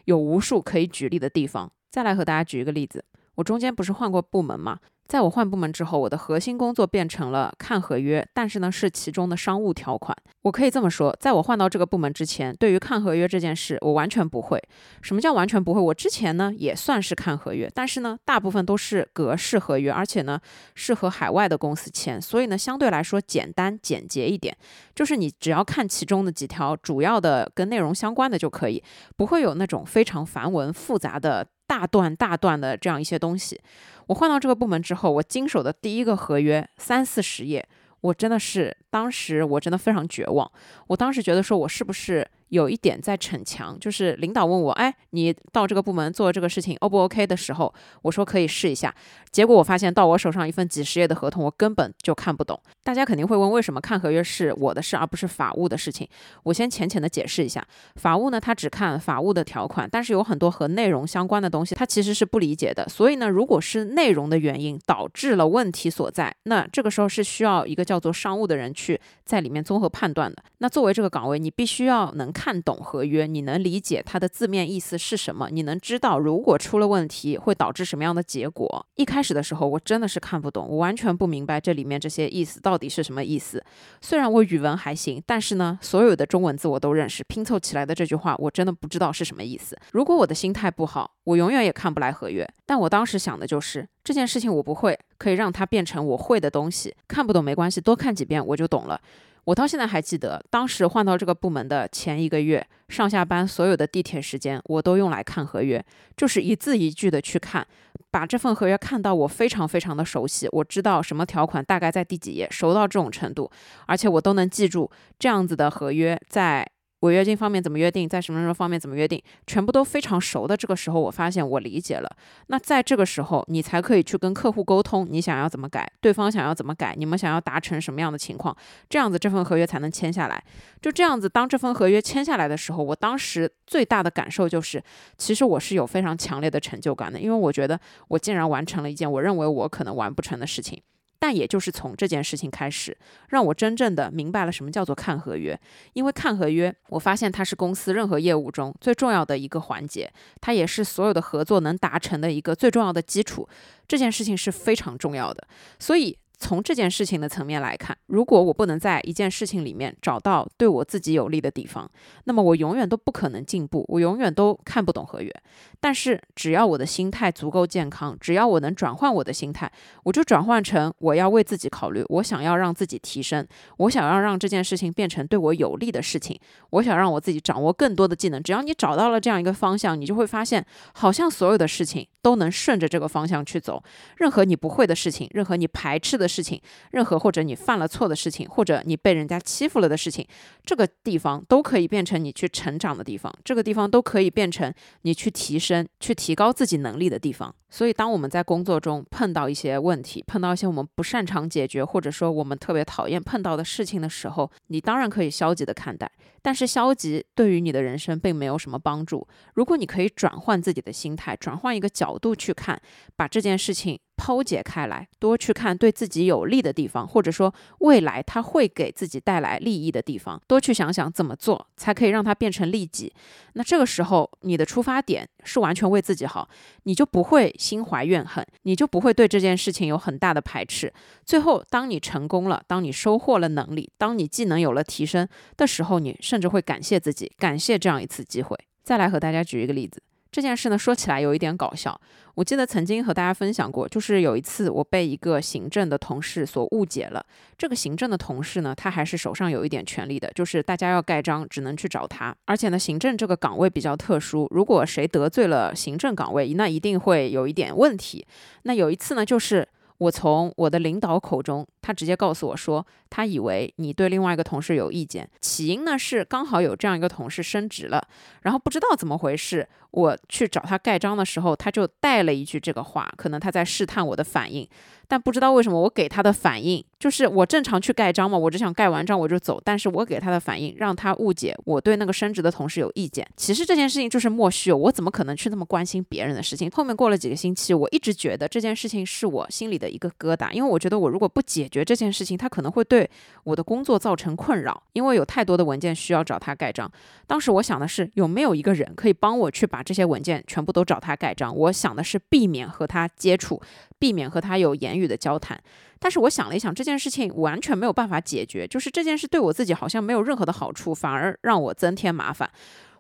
[0.04, 1.70] 有无数可以举例的地方。
[1.90, 3.04] 再来和大家举一个例子，
[3.36, 4.78] 我中间不是换过部门吗？
[5.06, 10.16] 在我换部门之后，我的核心工作变成了看合约，但是呢是其中的商务条款。
[10.42, 14.62] 我可以这么说，在我换到这个部门之前，对于看合约这件事，我完全不会。
[15.02, 15.80] 什么叫完全不会？
[15.80, 20.40] 我之前呢也算是看合约，但是呢大部分都是格式合约，而且呢
[20.74, 24.56] 是和海外的公司签，所以呢相对来说简单简洁一点。
[24.94, 28.82] 就是你只要看其中的几条主要的跟内容相关的就可以，
[29.16, 31.46] 不会有那种非常繁文复杂的。
[31.74, 33.60] 大段大段的这样一些东西，
[34.06, 37.66] 我换到这个部门之后，我经手的第一个合约三四十页，
[38.00, 40.48] 我真的是当时我真的非常绝望，
[40.86, 42.24] 我当时觉得说我是不是？
[42.54, 48.94] 有一点在逞强，就是领导问我，哎，你到这个部门做这个事情，O 不 OK 的时候，我说可以试一下。
[49.32, 52.58] 结果我发现到我手上一份几十页的合同，我根本就看不懂。
[52.84, 56.08] 大家肯定会问，为什么看合约是我的事，而不是法务的事情？
[56.44, 62.88] 我先浅浅的解释一下，法务呢，他只看法务的条款，但是有很多和内容相关的东西，他其实是不理解的。
[62.88, 70.40] 所以呢，如果是内容的原因导致了问题所在，那这个时候是需要一个叫做商务的人去在里面综合判断的。
[70.58, 72.43] 那作为这个岗位，你必须要能看。
[72.44, 75.48] 看懂合约，你能理解它的字面意思是什么？
[75.50, 78.86] 你能知道如果出了问题会导致什么样的结果？
[78.96, 83.64] 一开始的时候，我真的是看不懂，我完全不明白这里面这些意思到底是什么意思。
[84.02, 89.74] 虽然我语文还行，但是呢，所有的中文字我都认识，拼凑起来的这句话我真的不知道是什么意思。
[89.92, 92.46] 如果我的心态不好，我永远也看不来合约。
[92.66, 96.94] 但我当时想的就是这件事情我不会，可以让它变成我会的东西。
[97.08, 99.00] 看不懂没关系，多看几遍我就懂了。
[99.44, 105.84] 我到现在还记得，当时换到这个部门的前一个月，上下班所有的地铁时间，我都用来看合约，
[106.16, 107.66] 就是一字一句的去看，
[108.10, 113.50] 把这份合约看到我非常非常的熟悉，我知道什么条款大概在第几页，熟到这种程度，
[113.86, 116.66] 而且我都能记住这样子的合约在。
[117.04, 120.56] 违约金方面怎么约定，在什么什么方面怎么约定，全部都非常熟的。
[120.56, 122.10] 这个时候，我发现我理解了。
[122.46, 128.56] 那在这个时候，你才可以去跟客户沟通，你想要怎么改，对方想要怎么改，你们想要达成什么样的情况，
[128.88, 130.42] 这样子这份合约才能签下来。
[130.80, 134.82] 就这样子，当这份合约签下来的时候，我当时最大的感受就是，
[135.18, 140.80] 其实我是有非常强烈的成就感的，因为我觉得我竟然完成了一件我认为我可能完不成的事情。
[141.26, 142.94] 但也就是从这件事情开始，
[143.30, 145.58] 让我真正的明白了什么叫做看合约。
[145.94, 153.48] 因为看合约，我发现它是公司任何业务中最重要的一个环节，它也是所有的合作能达成的一个最重要的基础。
[153.88, 156.18] 这件事情是非常重要的，所以。
[156.44, 161.90] 从这件事情的层面来看，如果我不能在一件事情里面找到对我自己有利的地方，
[162.24, 165.34] 那么我永远都不可能进步，我永远都看不懂合约。
[165.80, 173.46] 但是只要我的心态足够健康，只要我能转换我的心态，我就转换成我要为自己考虑，我想要让自己提升，
[173.78, 176.38] 我想要让这件事情变成对我有利的事情，
[176.72, 178.42] 我想让我自己掌握更多的技能。
[178.42, 183.80] 只要你找到了这样一个方向，你就会发现，好像所有的事情都能顺着这个方向去走。
[184.16, 186.24] 任何你不会的事情，任何你排斥的。
[186.34, 186.60] 事情，
[186.90, 190.26] 任何或者你犯了错的事情，或者你被人家欺负了的事情，
[190.64, 197.54] 这个地方都可以变成你去成长的地方，这个地方都可以变成你去提升、去提高自己能力的地方。
[197.70, 206.10] 所以，当我们在工作中碰到一些问题，碰到一些我们不擅长解决，或者说我们特别讨厌碰到的事情的时候，你当然可以消极的看待，
[206.40, 209.26] 但是消极对于你的人生并没有什么帮助。
[209.54, 212.80] 如果你可以转换自己的心态，转换一个角角度去看，
[213.16, 213.98] 把这件事情。
[214.16, 223.12] 剖解开来，多去看对自己有利的地方，或者说未来它会给自己带来利益的地方，多去想想怎么做才可以让它变成利己。
[223.54, 226.48] 那这个时候，你的出发点是完全为自己好，
[226.84, 230.94] 你就不会心怀怨恨，你就不会对这件事情有很大的排斥。
[231.26, 238.56] 最后，当你成功了，当你收获了能力，当你技能有了提升的时候，你甚至会感谢自己，感谢这样一次机会。
[238.84, 240.00] 再来和大家举一个例子。
[240.34, 241.98] 这件事呢，说起来有一点搞笑。
[242.34, 247.24] 我记得曾经和大家分享过，就是有一次我被一个行政的同事所误解了。
[247.56, 252.34] 这个行政的同事呢，他还是手上有一点权力的，就是大家要盖章，只能去找他。
[252.46, 258.26] 而且呢，行政这个岗位比较特殊，如果谁得罪了行政岗位，那一定会有一点问题。
[258.64, 259.68] 那有一次呢，就是
[259.98, 265.28] 我从我的领导口中他直接告诉我说，他以为你对另外一个同事有意见。
[265.42, 268.02] 起因呢是刚好有这样一个同事升职了，
[268.40, 274.66] 然后不知道怎么回事，我去找他盖章的时候，他就带了一句这个话，可能他在试探我的反应。
[275.06, 279.60] 但不知道为什么，我给他的反应就是我正常去盖章嘛，我只想盖完章我就走。
[279.62, 283.24] 但是我给他的反应让他误解我对那个升职的同事有意见。
[283.36, 286.70] 其实这件事情就是莫须有，我怎么可能去那么关心别人的事情？
[286.70, 293.10] 后面过了几个星期，我一直觉得这件事情是我心里的一个疙瘩，因为我觉得我如果不解决这件事情，他可能会对
[293.42, 296.88] 我的工作造成困扰，因为有太多的文件需要找他盖章。
[297.26, 301.54] 当时我想的是有没有一个人可以帮我去把这些文件全部都找他盖章。
[301.54, 303.60] 我想的是避免和他接触。
[303.96, 305.58] 避免和他有言语的交谈，
[305.98, 312.50] 但是我想了一想，这件事情完全没有办法解决，就是这件事对我自己好像没有任何的好处，反而让我增添麻烦。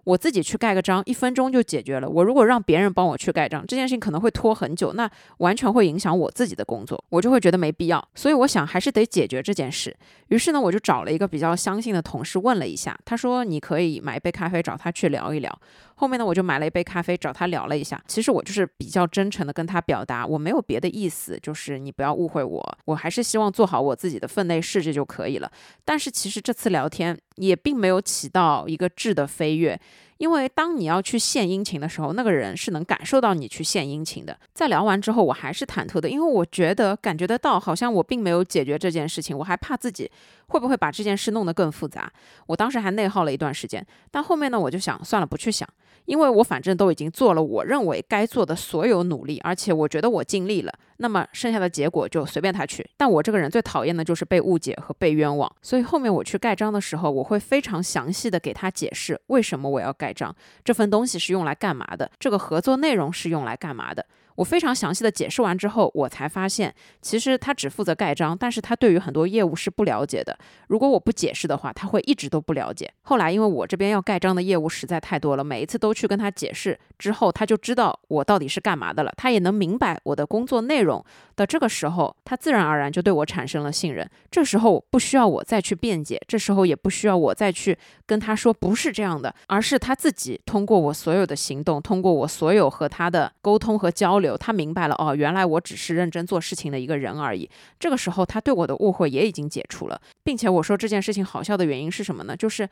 [0.04, 2.08] 我自己去盖个章，一分钟就解决了。
[2.08, 8.06] 我如果让别人帮我去盖章，这件事情可能会拖很久，那完全会影响我自己的工作，我就会觉得没必要。
[8.14, 9.94] 所以我想还是得解决这件事。
[10.28, 15.58] 于是呢，我就找了一个比较相信的同事问了一下，他说你可以买一杯咖啡找他去聊一聊。
[15.96, 18.02] 后面呢，我就买了一杯咖啡找他聊了一下。
[18.06, 25.50] 其实我就是比较真诚的跟他表达，我没有别的意思，就是你不要误会我，我还是希望做好我自己的分内事，这就可以了。
[25.84, 29.80] 但是其实这次聊天也并没有起到一个质的飞跃。
[30.18, 34.38] 因为当你要去献殷勤的时候，那个人是能感受到你去献殷勤的。
[34.54, 40.08] 在聊完之后，我还是忐忑的，因为我觉得感觉得到，好像我并没有解决这件事情，我还怕自己
[40.48, 42.12] 会不会把这件事弄得更复杂。
[42.46, 45.68] 我当时还内耗了一段时间，但后面呢，我就想算了，不去想。
[46.06, 52.86] 因为我反正都已经做了我认为该做的所有努力，而且我觉得我尽力了，那么剩下的结果就随便他去。
[52.98, 64.04] 但我这个人最讨厌的就是被误解和被冤枉，所以后面我去盖章的时候，我会非常详细的给他解释为什么我要盖章，这份东西是用来干嘛的，这个合作内容是用来干嘛的。
[64.36, 70.36] 我非常详细的解释完之后，我才发现，其实他只负责盖章，但是他对于很多业务是不了解的。
[70.68, 72.92] 如果我不解释的话，他会一直都不了解。
[73.02, 81.04] 后来因为我这边要盖章的业务实在太多了，每一次都去跟他解释之后，他就知道我到底是干嘛的了，他也能明白我的工作内容
[81.36, 81.46] 的。
[81.46, 84.08] 这个时候，他自然而然就对我产生了信任。
[84.30, 94.23] 这时候不需要我再去辩解，这时候也不需要我再去跟他说不是这样的，而是他自己通过我所有的行动，通过我所有和他的沟通和交流。
[94.38, 97.48] 他明白了哦，原来我只是认真做事情的一个人而已。
[97.78, 102.36] 这个时候，他对我的误会也已经解除了，并且我说这件事情好笑的原因是什么呢？
[102.36, 102.68] 就是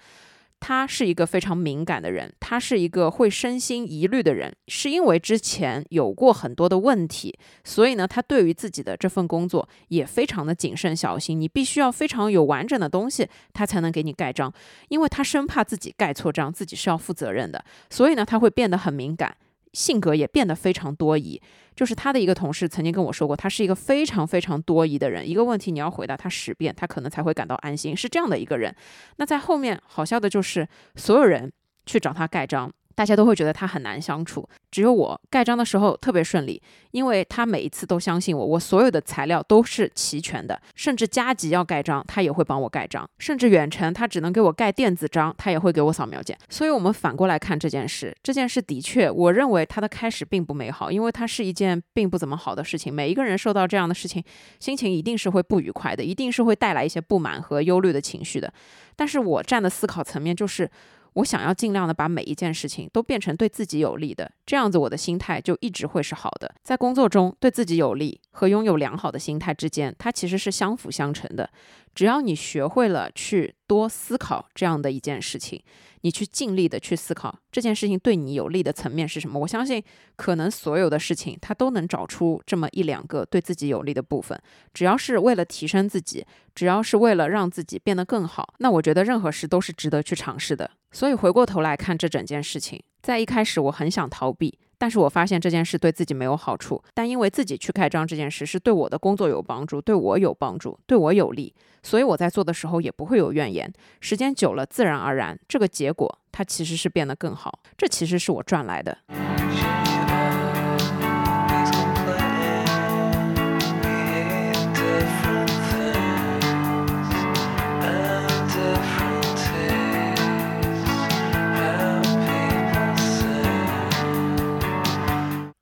[0.60, 11.40] 他是一个非常敏感的人，他是一个会身心疑虑的人，是因为之前有过很多的问题，所以呢，他对于自己的这份工作也非常的谨慎小心。
[11.40, 14.52] 你必须要非常有完整的东西，他才能给你盖章，
[14.88, 19.36] 因为他生怕自己盖错章，自己是要负责任的，所以呢，他会变得很敏感。
[19.72, 21.40] 性格也变得非常多疑，
[21.74, 25.28] 就是他的一个同事曾经跟我说过，他是一个非常非常多疑的人。
[25.28, 28.74] 一个问题你要回答他十遍，他可能才会感到安心，是这样的一个人。
[29.16, 31.52] 那在后面好笑的就是，所有人
[31.86, 32.72] 去找他盖章。
[32.94, 46.36] 大家都会觉得他很难相处，只有我盖章的时候特别顺利，因为他每一次都相信我，我所有的材料都是齐全的，甚至加急要盖章，他也会帮我盖章，甚至远程他只能给我盖电子章，他也会给我扫描件。
[46.48, 52.92] 所以，我们反过来看这件事，这件事的确，我认为它的开始并不美好，因为它是一件并不怎么好的事情。
[52.92, 54.22] 每一个人受到这样的事情，
[54.60, 58.52] 心情一定是会不愉快的，一定是会带来一些不满和忧虑的情绪的。
[58.94, 60.70] 但是我站的思考层面就是。
[61.14, 66.54] 我想要尽量的把每一件事情都变成对自己有利的，这样子我的心态就一直会是好的。
[66.62, 71.48] 在工作中，对自己有利和拥有良好的心态之间，它其实是相辅相成的。
[71.94, 75.62] 只要你学会了去多思考这样的一件事情。
[76.04, 79.38] 你去尽力的去思考这件事情对你有利的层面是什么？
[79.38, 79.80] 我相信，
[80.16, 84.36] 可能所有的事情它都能找出这么一两个对自己有利的部分。
[84.74, 86.26] 只要是为了提升自己，
[86.56, 90.68] 只要是为了让自己变得更好，那我觉得任何事都是值得去尝试的。
[90.90, 94.58] 所以回过头来看这整件事情，在一开始我很想逃避。
[94.82, 103.72] 但是我发现这件事对自己没有好处，但因为自己去开张这件事是对我的工作有帮助，对我有帮助，对我有利，所以我在做的时候也不会有怨言。
[104.00, 108.98] 时间久了，自然而然，这个结果它其实是变得更好，这其实是我赚来的。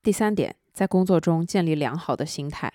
[0.03, 2.73] 第三点，在工作中建立良好的心态，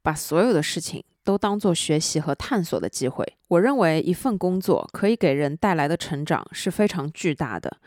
[0.00, 3.26] 把所有的事情都当做学习和探索的机会。
[3.48, 7.78] 我认为一份工作可以给人带来的成长是非常巨大的。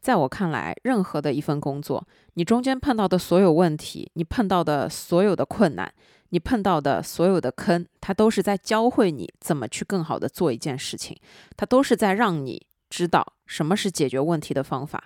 [0.00, 5.92] 在我看来，任何的一份工作，你中间碰到的所有问题，你碰到的所有的困难，
[6.30, 11.14] 你碰到的所有的坑，它都是在教会你怎么去更好的做一件事情，
[11.54, 15.04] 它都是在让你知道什么是解决问题的方法。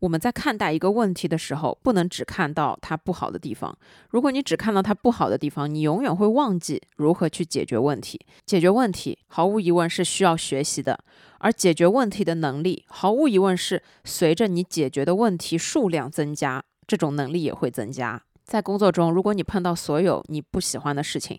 [0.00, 3.76] 我们在看待一个问题的时候，不能只看到它不好的地方。
[4.10, 8.20] 如果你只看到它不好的地方，你永远会忘记如何去解决问题。
[8.44, 10.98] 解决问题毫无疑问是需要学习的，
[11.38, 18.20] 而解决问题的能力毫无疑问是随着你解决的问题数量增加，这种能力也会增加。
[18.44, 21.38] 在工作中，如果你碰到所有你不喜欢的事情，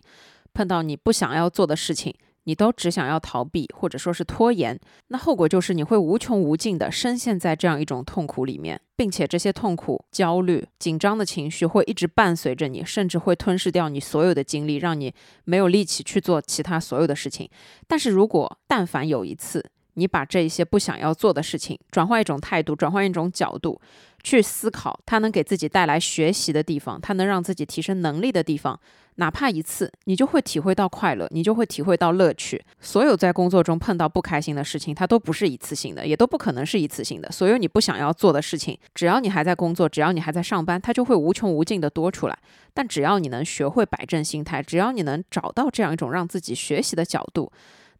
[0.54, 2.14] 碰到你不想要做的事情，
[2.44, 4.78] 你都只想要逃避，或者说是拖延，
[5.08, 15.12] 那后果就是你会无穷无尽的深陷在这样一种痛苦里面，并且这些痛苦、焦虑、紧张的情绪会一直伴随着你，甚至会吞噬掉你所有的精力，让你
[15.44, 17.48] 没有力气去做其他所有的事情。
[17.86, 19.64] 但是如果但凡有一次，
[19.94, 23.80] 你把这一些不想要做的事情转换一种态度，转换一种角度。
[24.24, 28.80] 去思考，它能给自己带来学习的地方，它能让自己提升能力的地方，
[29.16, 32.64] 哪怕一次，你就会体会到快乐，你就会体会到乐趣。
[32.80, 37.30] 所有在工作中碰到不开心的事情，它都不是一次性的，也都不可能是一次性的。
[37.30, 42.38] 所有你不想要做的事情，只要你还在工作，只要你还在上班，它就会无穷无尽的多出来。
[42.72, 47.52] 但只要你能学会摆正心态，只要你能找到这样一种让自己学习的角度。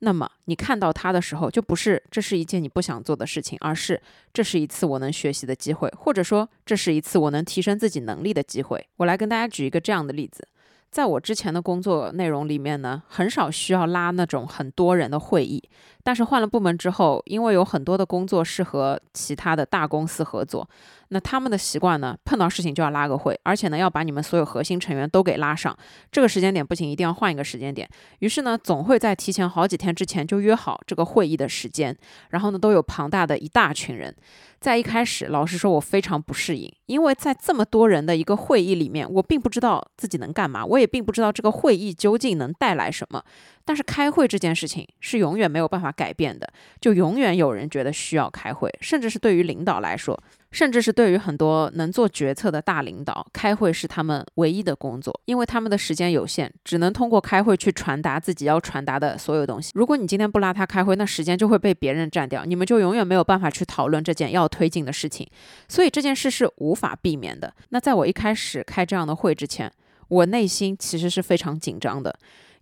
[0.05, 4.01] 那么你看到它的时候，就不是这是一件你不想做的事情，而是
[4.33, 8.87] 这是一次我能学习的机会，或者说这是一次我能提升自己能力的机会。
[8.99, 10.47] 我来跟大家举一个这样的例子，
[10.91, 15.63] 在我之前的工作内容里面呢，很少需要拉那种很多人的会议，
[16.05, 20.69] 但是换了部门之后，因为有很多的工作是和其他的大公司合作。
[21.09, 22.17] 那他们的习惯呢？
[22.25, 25.77] 碰到事情就要拉个会，而且呢要把你们所有核心成员都给拉上。
[26.11, 27.89] 这个时间点不行，一定要换一个时间点。
[28.19, 31.97] 于是呢，总会在提前好几天之前就约好这个会议的时间。
[32.31, 34.15] 然后呢，都有庞大的一大群人。
[34.59, 43.23] 在一开始，老实说，我非常不适应，因为在这么多人的一个会议里面，我并不知道自己能干嘛，我也并不知道这个会议究竟能带来什么。
[43.65, 46.47] 但是开会这件事情是永远没有办法改变的，
[46.81, 50.19] 就永远有人觉得需要开会，甚至是对于领导来说，
[50.51, 59.73] 甚至是对于很多能做决策的大领导，开会是他们唯一的工作，因为他们的时间有限，只能通过开会去传达自己要传达的所有东西。
[59.75, 65.27] 如果你今天不拉他开会，那时间就会被别人占掉，你们就永远没有办法去讨论这件要推进的事情，
[65.69, 67.55] 所以这件事是无法避免的。
[67.71, 69.73] 那在我一开始开这样的会之前，
[70.09, 72.15] 我内心其实是非常紧张的。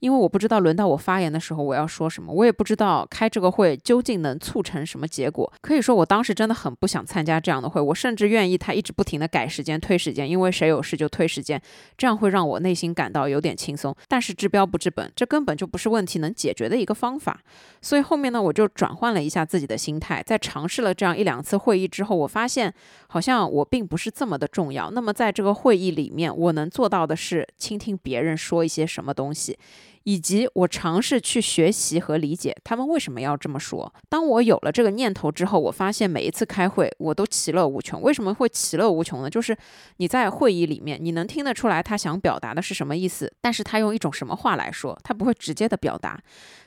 [0.02, 5.50] 因为我不知道轮到我发言的时候我要说什么，我也不知道开这个会究竟能促成什么结果。
[5.60, 11.62] 可以说我当时真的很不想参加这样的会，我甚至愿意他一直不停的改时间、推时间，因为谁有事就推时间，
[11.96, 13.94] 这样会让我内心感到有点轻松。
[14.08, 17.40] 但是治标不治本，这根本就不是问题能解决的一个方法。
[17.80, 22.74] 所以后面呢，我就转换了一下自己的心态，在尝试了这样一两次会议之后，我发现
[23.06, 24.90] 好像我并不是这么的重要。
[24.90, 29.56] 那么在这个会议里面，我能做到的是倾听别人说一些什么东西。
[30.04, 33.92] 以及我尝试去学习和理解他们为什么要这么说。
[34.08, 38.00] 当我有了这个念头之后，我发现每一次开会我都其乐无穷。
[38.02, 39.30] 为什么会其乐无穷呢？
[39.30, 39.56] 就是
[39.96, 46.20] 你在会议里面，你能听得出来他想表达的是什么意思，但是他用一种什么话来说，他不会直接的表达。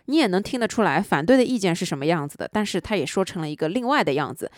[0.08, 4.52] 你也能听得出来反对的意见是什么样子的，但是他也说成了一个另外的样子。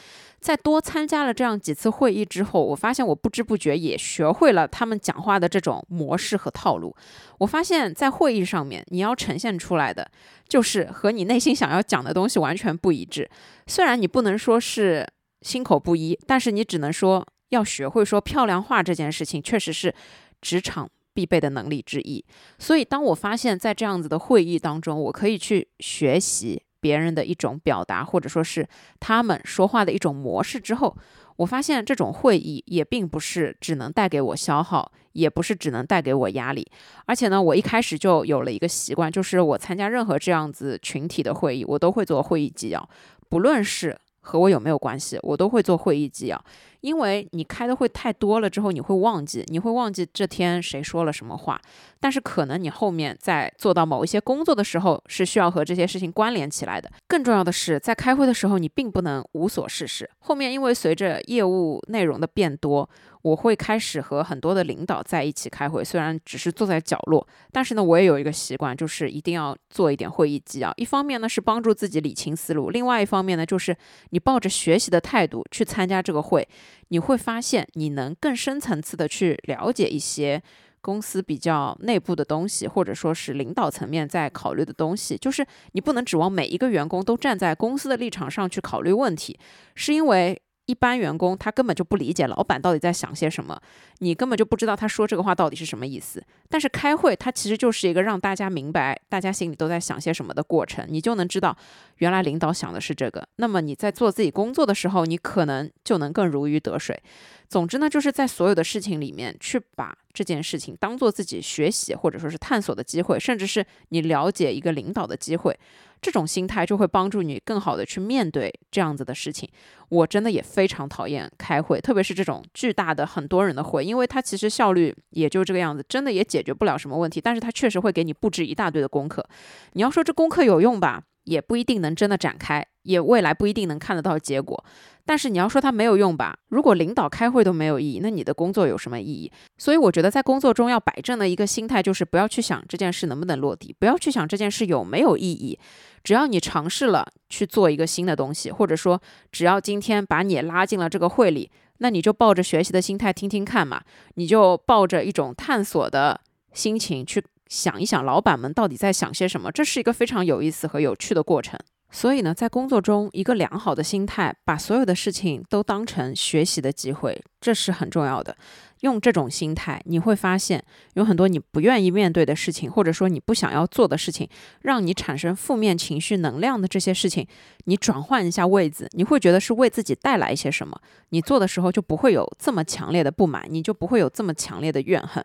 [0.47, 6.95] 在多参加了这样几次会议之后，我发现我不知不觉也学会了他们讲话的这种模式和套路。
[7.39, 10.09] 我发现，在会议上面，你要呈现出来的
[10.47, 13.29] 就是和你内心想要讲的东西完全不一致。
[13.65, 15.05] 虽然你不能说是
[15.41, 18.81] 心口不一，但是你只能说要学会说漂亮话。
[18.81, 19.93] 这件事情确实是
[20.39, 22.23] 职场必备的能力之一。
[22.57, 26.63] 所以，当我发现，在这样子的会议当中，我可以去学习。
[26.88, 28.65] 别人的一种表达，或者说是
[28.97, 30.95] 他们说话的一种模式之后，
[31.35, 36.65] 我发现这种会议也并不是只能带给我消耗，也不是只能带给我压力。
[37.05, 42.89] 而且呢，我一开始就有了一个习惯，就是我参加任何这样子群体的会议，我都会做会议纪要，
[43.27, 46.41] 不论是和我有没有关系，我都会做会议纪要。
[46.88, 51.61] 因为你开的会太多了之后，你会忘记，你会忘记这天谁说了什么话。
[51.99, 56.89] 但是可能你后面在做到某一些工作的时候，是需要和这些事情关联起来的。
[57.05, 60.09] 更重要的是，在开会的时候，你并不能无所事事。
[60.19, 62.89] 后面因为随着业务内容的变多，
[63.22, 65.84] 我会开始和很多的领导在一起开会。
[65.84, 70.74] 虽然只是坐在角落，但是呢，我也有一个习惯，就是一定要做一点会议纪要。
[70.78, 73.76] 一方面呢是帮助自己理清思路，另外一方面呢就是
[74.11, 76.47] 你抱着学习的态度去参加这个会。
[76.89, 80.41] 你会发现，你能更深层次的去了解一些
[80.80, 85.18] 公司比较内部的东西，或者说是领导层面在考虑的东西。
[85.18, 89.38] 就是你不能指望每一个员工都站在公司的立场上去考虑问题，
[89.76, 93.59] 是因为一般员工他根本就不理解老板到底在想些什么，
[93.99, 96.24] 你根本就不知道他说这个话到底是什么意思。
[96.49, 101.57] 但是开会，它其实就是一个让大家明白大家心里都在想些什么的过程，你就能知道
[101.97, 103.28] 原来领导想的是这个。
[103.38, 107.01] 那么你在做自己工作的时候，你可能就能更如鱼得水。
[107.49, 115.57] 总之呢，就是在所有的事情里面去把这件事情当做自己学习或者说是探索的机会，甚至是你了解一个领导的机会。
[116.01, 119.49] 这种心态就会帮助你更好的去面对这样子的事情。
[119.89, 127.21] 我真的也非常讨厌开会，特别是这种巨大的很多人的会，因为它其实效率也就这个样子，真的也解决不了什么问题。
[127.21, 129.25] 但是它确实会给你布置一大堆的功课。
[129.73, 134.63] 你要说这功课有用吧，也不一定能真的展开，也未来不一定能看得到结果。
[135.05, 136.38] 但是你要说它没有用吧？
[136.47, 139.32] 如果领导开会都没有意义，那你的工作有什么意义？
[139.57, 145.59] 所以我觉得在工作中要摆正的一个心态就是不要去想这件事能不能落地，不要去想这件事有没有意义。
[146.01, 149.01] 只要你尝试了去做一个新的东西，或者说
[149.32, 153.82] 只要今天把你拉进了这个会里，那你就抱着学习的心态听听看嘛，
[154.15, 156.21] 你就抱着一种探索的
[156.53, 161.59] 心情去想一想老板们到底在想些什么，这是一个非常有意思和有趣的过程。
[161.89, 168.35] 所以呢，在工作中，一个良好的心态，把所有的事情都当成学习的机会，这是很重要的。
[168.81, 174.29] 用这种心态，你会发现有很多你不愿意面对的事情，或者说你不想要做的事情，
[174.61, 177.25] 让你产生负面情绪能量的这些事情，
[177.63, 180.79] 你转换一下位置，你会觉得是为自己带来一些什么？
[181.09, 185.23] 你做的时候就不会有这么强烈的不满，你就不会有这么强烈的怨恨。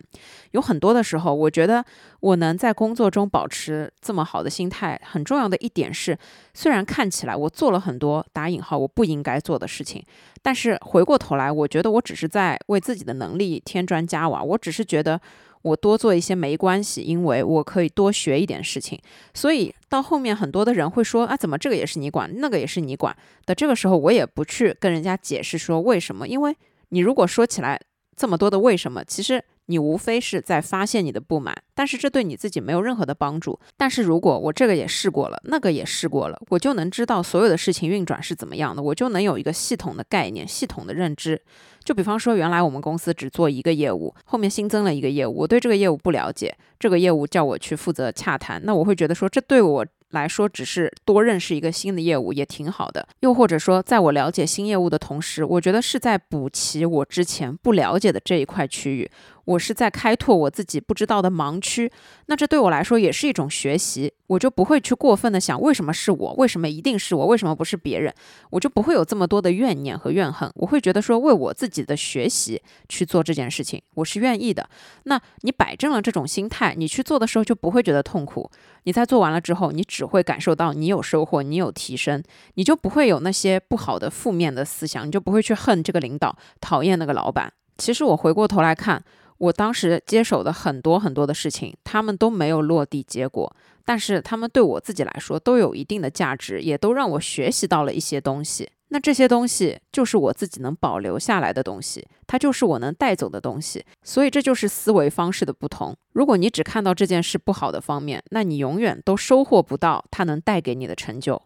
[0.52, 1.84] 有很多的时候，我觉得
[2.22, 6.16] 我能在工作中保持这么好的心态，很重要的一点是，
[6.54, 10.00] 虽然看起来我做了很多打引号我不应该做的事情，
[10.40, 13.60] 但是回过头来，我觉得我只是在为自己的能力。
[13.64, 15.20] 添砖加瓦，我只是觉得
[15.62, 18.96] 我多做一些没关系，因为我可以多学一点事情。
[19.34, 23.12] 所以到后面很多的人会说啊，怎么这个也是你管，那个也是你管
[23.46, 23.52] 的？
[23.52, 26.56] 这个时候我也不去跟人家解释说为什么，因为
[26.90, 27.80] 你如果说起来
[28.14, 29.44] 这么多的为什么，其实。
[29.72, 33.58] 你无非是在发现你的不满，但是这对你自己没有任何的帮助。
[33.78, 41.40] 但是如果我这个也试过了，那个也试过了，我就能知道所有的事情运转是怎么样的，我就能有一个系统的概念、系统的认知。
[41.82, 49.86] 就比方说，原来我们公司只做一个业务，后面新增了一个业务，我对这个业务不了解，这个业务叫我去负责洽谈，那我会觉得说，这对我。
[50.12, 53.08] 来说，只是多认识一个新的业务也挺好的。
[53.20, 59.10] 又或者说，在我了解新业务的同时，我觉得是在补齐我之前不了解的这一块区域。
[59.44, 61.90] 我是在开拓我自己不知道的盲区，
[62.26, 68.14] 那这对我来说也是一种学习，我就不会去过分的想为什么是我，为什么一定是我，为什么不是别人，
[68.50, 74.68] 我就不会有这么多的怨念和怨恨，我会觉得说为我自己的学习去做这件事情，我是愿意的。
[75.04, 78.50] 那你摆正了这种心态，你去做的时候就不会觉得痛苦，
[78.84, 82.22] 你在做完了之后，你只会感受到你有收获，你有提升，
[82.54, 87.52] 你就不会有那些不好的负面的思想，你就不会去恨这个领导，讨厌那个老板。
[87.78, 89.02] 其实我回过头来看。
[89.42, 93.52] 我当时接手的很多很多的事情，他们都没有落地结果，
[93.84, 98.70] 但是他们对我自己来说都有一定的价值，也都让我学习到了一些东西。
[98.90, 103.84] 那这些东西就是我自己能保留下来的东西，它就是我能带走的东西。
[104.04, 105.96] 所以这就是思维方式的不同。
[106.12, 111.42] 如果你只看到这件事不好的方面，那你永远都收获不到它能带给你的成就。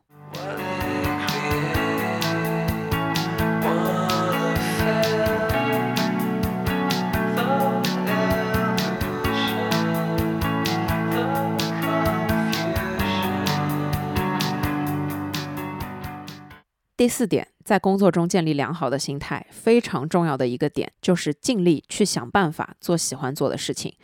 [16.96, 23.94] 第四点，在工作中建立良好的心态，非常重要的一个点就是尽力去想办法做喜欢做的事情。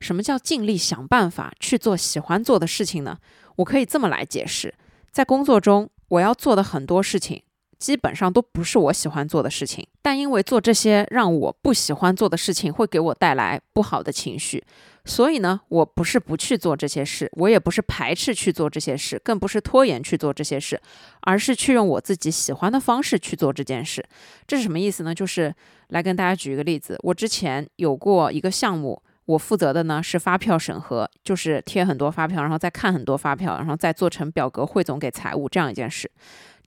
[0.00, 3.18] 什么叫尽力想办法去做喜欢做的事情呢？
[3.56, 4.74] 我可以这么来解释：
[5.10, 7.42] 在工作中，我要做的很多事情。
[7.78, 14.64] 基本上都不是我喜欢做的事情，但因为做这些让我不喜欢做的事情会给我带来不好的情绪，
[15.08, 20.78] 所以呢，我不是不去做这些事，我也不是排斥去做这些事，更不是拖延去做这些事，
[21.22, 24.04] 而是去用我自己喜欢的方式去做这件事。
[24.46, 25.14] 这是什么意思呢？
[25.14, 25.52] 就是
[25.88, 36.10] 来跟大家举一个例子，我之前有过一个项目，我负责的呢是发票审核，就是贴很多发票，然后再看很多发票，然后再做成表格汇总给财务这样一件事。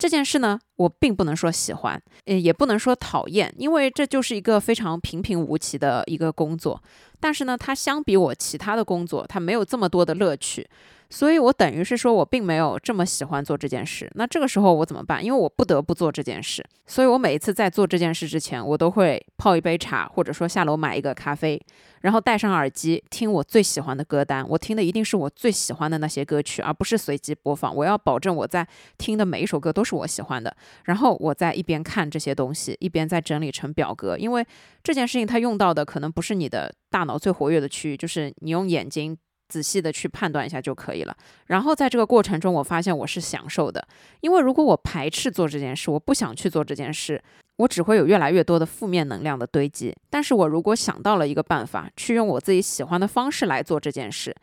[0.01, 6.81] 这件事呢，我并不能说喜欢，呃，也不能说讨厌，因为这就是一个非常平平无奇的一个工作。
[7.19, 10.67] 但是呢，它相比我其他的工作，它没有这么多的乐趣。
[11.13, 14.09] 所以，我等于是说，我并没有这么喜欢做这件事。
[14.15, 15.23] 那这个时候我怎么办？
[15.23, 16.65] 因为我不得不做这件事。
[16.87, 21.61] 所以我每一次在做这件事之前，我都会泡一杯茶，或者说下楼买一个咖啡，
[22.01, 24.43] 然后戴上耳机听我最喜欢的歌单。
[24.49, 27.75] 我听的一定是我最喜欢的那些歌曲，而不是随机播放。
[27.75, 28.65] 我要保证我在
[28.97, 29.91] 听的每一首歌都是。
[29.91, 30.55] 我喜欢的，
[30.85, 34.45] 然后我在一边看这些东西，一边在整理成表格，因为
[34.81, 39.17] 这件事情它用到的可能不是你的大脑最活跃的区域，就是你用眼睛。
[39.51, 41.13] 仔细的去判断一下就可以了。
[41.47, 43.85] 然后在这个过程中，我发现我是享受的，
[44.21, 47.21] 因为如果我排斥做这件事，我不想去做这件事，
[47.57, 49.93] 我只会有越来越多的负面能量的堆积。
[50.09, 54.33] 但是我如果想到了一个办法，去用我自己喜欢的方式来做这件事，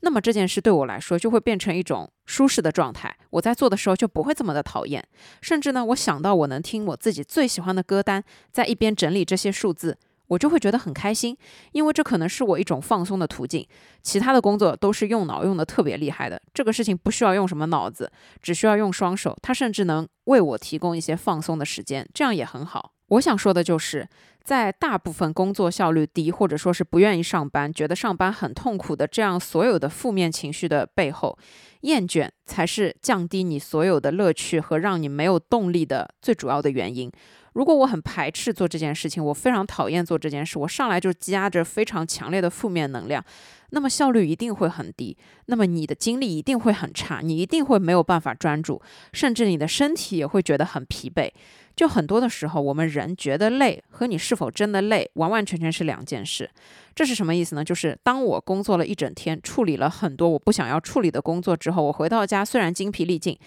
[0.00, 3.16] 那么这件事对我来说就会变成一种舒适的状态。
[3.30, 5.02] 我在做的时候就不会这么的讨厌，
[5.40, 9.96] 甚至呢，我想到我能听我自己最喜欢的歌单，在一边整理这些数字。
[10.28, 11.36] 我就会觉得很开心，
[11.72, 13.66] 因为这可能是我一种放松的途径。
[14.02, 18.10] 其他的工作都是用脑用的特别厉害的，这个事情不需要用什么脑子，
[18.40, 22.92] 只需要用双手，它甚至能为我提供一些放松的时间，这样也很好。
[23.08, 24.06] 我想说的就是，
[24.44, 31.38] 在大部分工作效率低，或者说是不愿意上班、觉得上班很痛苦的这样所有的负面情绪的背后，
[31.80, 37.10] 厌倦才是降低你所有的乐趣和让你没有动力的最主要的原因。
[37.54, 43.24] 如果我很排斥做这件事情，我非常讨厌做这件事，我上来就积压着非常强烈的负面能量，
[43.70, 48.80] 那么效率一定会很低，那么你的精力一定会很差，你一定会没有办法专注，
[49.12, 51.30] 甚至你的身体也会觉得很疲惫。
[51.74, 56.50] 就很多的时候，我们人觉得累和你是否真的累，完完全全是两件事。
[56.92, 57.64] 这是什么意思呢？
[57.64, 63.38] 就是当我工作了一整天，处理了很多我不想要处理的工作之后，我回到家虽然精疲力尽。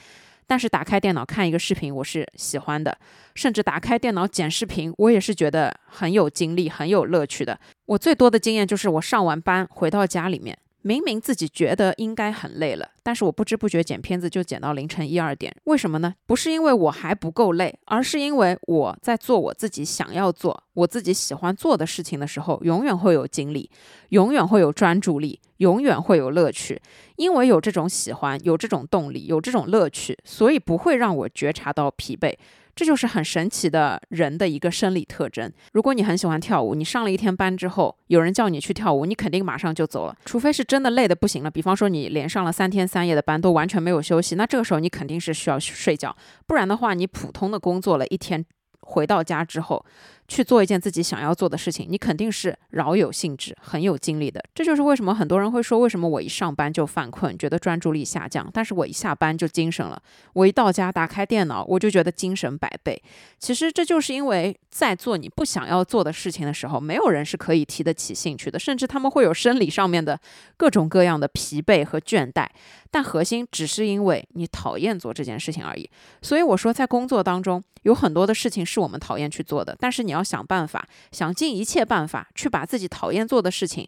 [0.48, 2.92] 但是打开电脑看一个视频，我是喜欢的；
[3.36, 7.60] 甚至打开电脑剪视频，我也是觉得很有精力、很有乐趣的。
[7.86, 10.58] 我最多的经验就是我上完班回到家里面。
[10.84, 15.56] 明明自己觉得应该很累了，但是我不知不觉剪片子就剪到凌晨一二点。
[15.66, 16.16] 为什么呢？
[16.26, 23.70] 不是因为我还不够累，而是因为我在做我自己想要做、我自己喜欢做的事情的时候，永远会有精力，
[24.10, 26.82] 永远会有专注力，永远会有乐趣。
[27.18, 32.34] 因为有这种喜欢，有这种动力，有这种乐趣，所以不会让我觉察到疲惫。
[32.76, 35.52] 这就是很神奇的人的一个生理特征。
[35.74, 40.16] 如果你很喜欢跳舞，你上了一天班之后，有人叫你去跳舞，你肯定马上就走了。
[40.26, 46.16] 除非是真的累得不行了，比方说你连上了三天三夜的班都完全没有休息，那这个时候你肯定是需要睡觉。
[46.48, 48.46] 不然的话，你普通的工作了一天，
[48.82, 49.86] 回到家之后。
[50.32, 54.42] 去做一件自己想要做的事情，你肯定是饶有兴致、很有精力的。
[54.56, 60.02] 这就是为什么很多人会说，为什么我一上班就犯困，觉得专注力下降，但是我一下班就精神了。
[60.32, 63.04] 我一到家打开电脑，我就觉得精神百倍。
[63.40, 70.18] 其实这就是因为在做你不想要做的事情的时候，没有人是可以提得起兴趣的，甚至他们会有生理上面的
[70.56, 72.48] 各种各样的疲惫和倦怠。
[72.90, 75.90] 但核心只是因为你讨厌做这件事情而已。
[76.22, 80.21] 所以我说，在工作当中有很多的事情是我们讨厌去做的，但是你要。
[80.24, 83.88] 想办法，想尽一切办法去把自己讨厌做的事情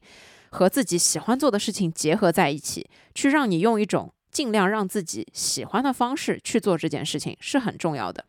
[0.50, 8.26] 和自己喜欢做的事情结合在一起，去让你用一种尽量让自己喜欢的方式去做这件事情是很重要的。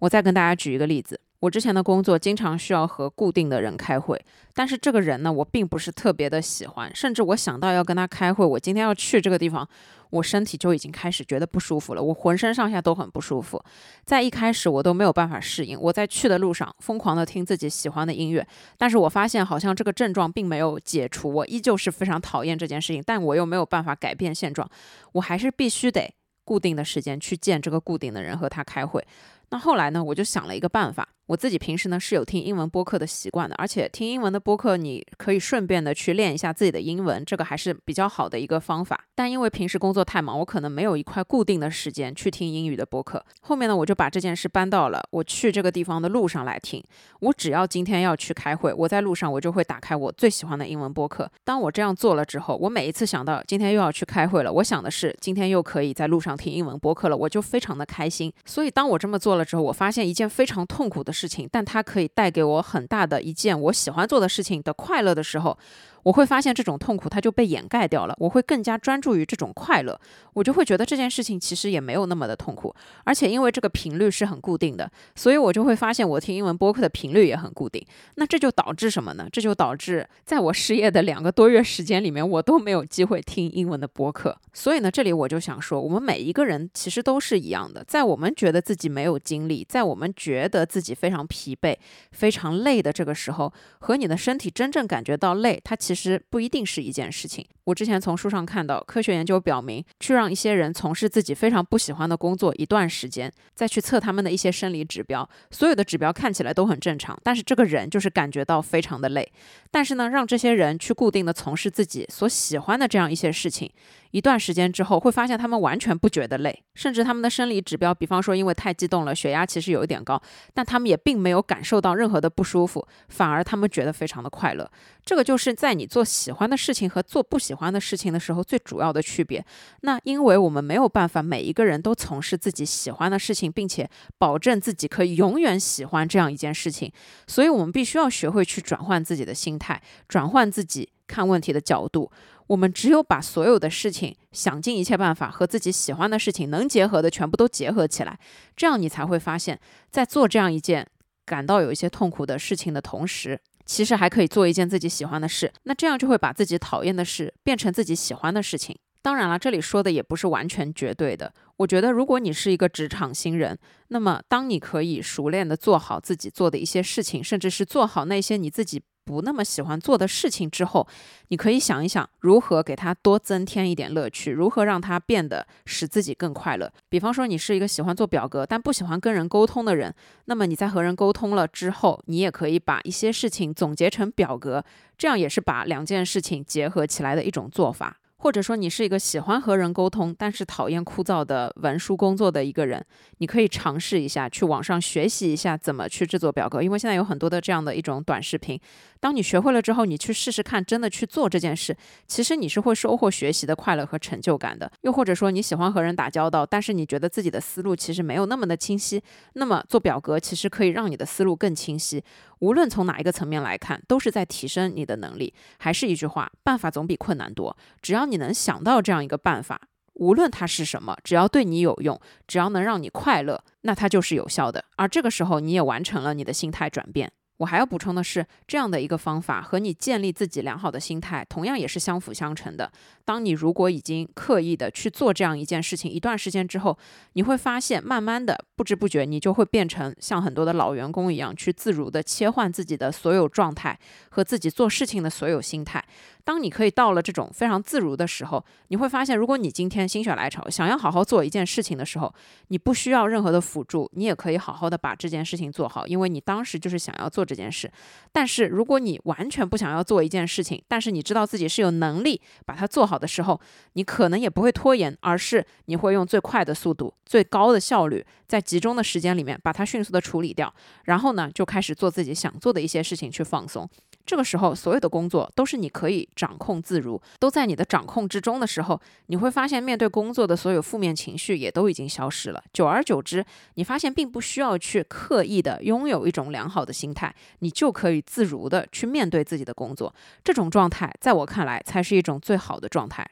[0.00, 1.20] 我再跟大家举一个例子。
[1.40, 4.24] 我之前的工作经常需要和固定的人开会，
[4.54, 9.68] 但是这个人呢，我并不是特别的喜欢，甚至我想到要跟他开会，我今天要去这个地方，
[10.12, 13.62] 我身体就已经开始觉得不舒服了，我浑身上下都很不舒服。
[14.04, 18.46] 在一开始我都没有办法适应，我在去的路上疯狂的听自己喜欢的音乐，
[18.76, 24.68] 但是我发现好像这个症状并没有解除，我依旧是非常讨厌这件事情，但我又没有办法改变现状，
[25.12, 29.02] 我还是必须得固定的时间去见这个固定的人和他开会。
[29.48, 31.08] 那后来呢，我就想了一个办法。
[31.26, 39.04] 我自己平时呢是有听英文播客的习惯的，而且听英文的播客，你可以顺便的去练一下自己的英文，这个还是比较好的一个方法。
[39.14, 43.24] 但因为平时工作太忙，我可能没有一块固定的时间去听英语的播客。
[43.42, 46.82] 后面呢，我就把这件事搬到了我去这个地方的路上来听。
[47.20, 51.30] 我只要今天要去开会，我在路上我就会打开我最喜欢的英文播客。
[51.44, 58.32] 当我这样做了之后，我每一次想到今天又要去开会了，我想的是今天又可以在路上听英文播客了，我就非常的开心。
[58.44, 62.08] 所以当我这么做了之后，我发现一件非常痛苦的事情，但它可以。
[62.14, 65.56] 带给我很大的一件我喜欢做的事情的快乐的时候。
[66.02, 69.98] 我会发现这种痛苦它就被掩盖掉了，我会更加专注于这种快乐，
[70.34, 72.74] 我就会觉得这件事情其实也没有那么的痛苦，
[73.04, 77.84] 而且因为这个频率是很固定的，所以我就会发现我听英文播客的频率也很固定。
[78.16, 79.26] 那这就导致什么呢？
[79.32, 84.36] 这就导致在我失业的两个多月时间里面，我都没有机会听英文的播客。
[84.52, 91.76] 所以呢，这里我就想说，我们每一个人其实都是一样的，在我们觉得自己没有精力，在我们觉得自己非常疲惫、
[92.10, 97.46] 非常累的这个时候，和你的身体真正感觉到累，它其其实不一定是一件事情。
[97.64, 109.30] 我之前从书上看到，科学研究表明，去让一些人从事自己非常不喜欢的工作一段时间，再去测他们的一些生理指标，所有的指标看起来都很正常，但是这个人就是感觉到非常的累。
[109.70, 113.70] 但是呢，让这些人去固定的从事自己所喜欢的这样一些事情。
[114.12, 120.22] 一段时间之后，会发现他们完全不觉得累，甚至他们的生理指标，比方说因为太激动了，血压其实有一点高，
[120.54, 124.70] 但他们也并没有感受到任何的不舒服，反而他们觉得非常的快乐。
[125.04, 129.44] 这个就是在你做喜欢的事情和做不喜欢的事情的时候最主要的区别。
[129.80, 133.88] 那因为我们没有办法每一个人都从事自己喜欢的事情，并且
[134.18, 136.92] 保证自己可以永远喜欢这样一件事情，
[137.26, 142.10] 所以我们必须要学会去转换自己的心态，转换自己看问题的角度。
[142.46, 148.18] 我们只有把所有的事情想尽一切办法和自己喜欢的事情能结合的全部都结合起来，
[148.56, 149.60] 这样你才会发现，
[149.90, 150.86] 在做这样一件
[151.24, 155.52] 感到有一些痛苦的事情的同时，其实还可以做一件自己喜欢的事。
[155.64, 158.76] 那这样就会把自己讨厌的事变成自己喜欢的事情。
[159.00, 161.32] 当然了，这里说的也不是完全绝对的。
[161.56, 163.58] 我觉得，如果你是一个职场新人，
[163.88, 168.82] 那么当你可以熟练的做好自己做的一些事情，甚至是做好那些你自己。
[169.04, 170.86] 不那么喜欢做的事情之后，
[171.28, 176.72] 你可以想一想如何给他多增添一点乐趣，如何让他变得使自己更快乐。
[176.88, 179.94] 比方说，你是一个喜欢做表格但不喜欢跟人沟通的人，
[180.26, 184.64] 那么你在和人沟通了之后，你也可以把一些事情总结成表格，
[184.96, 187.98] 这样也是把两件事情结合起来的一种做法。
[188.22, 192.86] 或者说你是一个喜欢和人沟通，但是讨厌枯燥的文书工作的一个人，
[193.18, 198.60] 你可以尝试一下去网上学习一下怎么去制作表格，因为现在有很多的这样的一种短视频。
[199.00, 204.70] 当你学会了之后，你去试试看，真的去做这件事，其实你是会收获学习的快乐和成就感的。
[204.82, 209.02] 又或者说你喜欢和人打交道，但是你觉得自己的思路其实没有那么的清晰，
[209.32, 212.04] 那么做表格其实可以让你的思路更清晰。
[212.42, 215.32] 无论从哪一个层面来看，都是在提升你的能力。
[215.58, 217.56] 还是一句话，办法总比困难多。
[217.80, 219.60] 只要你能想到这样一个办法，
[219.94, 224.64] 无论它是什么，只要对你有用，只要能让你快乐，那它就是有效的。
[224.74, 227.12] 而这个时候，你也完成了你的心态转变。
[227.42, 232.70] 我还要补充的是，这样的一个方法和你建立自己良好的心态，同样也是相辅相成的。
[233.04, 236.78] 当你如果已经刻意的去做这样一件事情一段时间之后，
[237.14, 243.76] 你会发现，慢慢的、不知不觉，你就会变成像很多的老员工一样，去自如的切换自己的所有状态
[244.10, 245.84] 和自己做事情的所有心态。
[246.24, 252.14] 当你可以到了这种非常自如的时候，你会发现，如果你今天心血来潮想要好好做一件事情的时候，
[252.46, 257.70] 你不需要任何的辅助，你也可以好好的把这件事情做好，因为你当时就是想要做这件事。
[258.12, 263.40] 但是，如果你完全不想要做一件事情，但是你知道自己是有能力把它做好的时候，
[263.72, 270.52] 你可能也不会拖延，而是你会用最快的速度、最高的效率，在集中的时间里面把它迅速的处理掉，
[270.84, 273.66] 然后呢，就开始做自己想做的一些事情去放松。
[274.04, 282.42] 这个时候，所有的工作都是你可以掌控自如，都在你的掌控之中的时候，你会发现，面对工作的所有负面情绪也都已经消失了。
[282.52, 283.24] 久而久之，
[283.54, 289.94] 你发现并不需要去刻意的拥有一种良好的心态，你就可以自如的去面对自己的工作。
[290.24, 293.08] 这种状态，在我看来，才是一种最好的状态。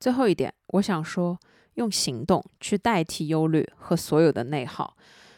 [0.00, 1.38] 最后一点，我想说，
[1.74, 4.96] 用行动去代替忧虑和所有的内耗，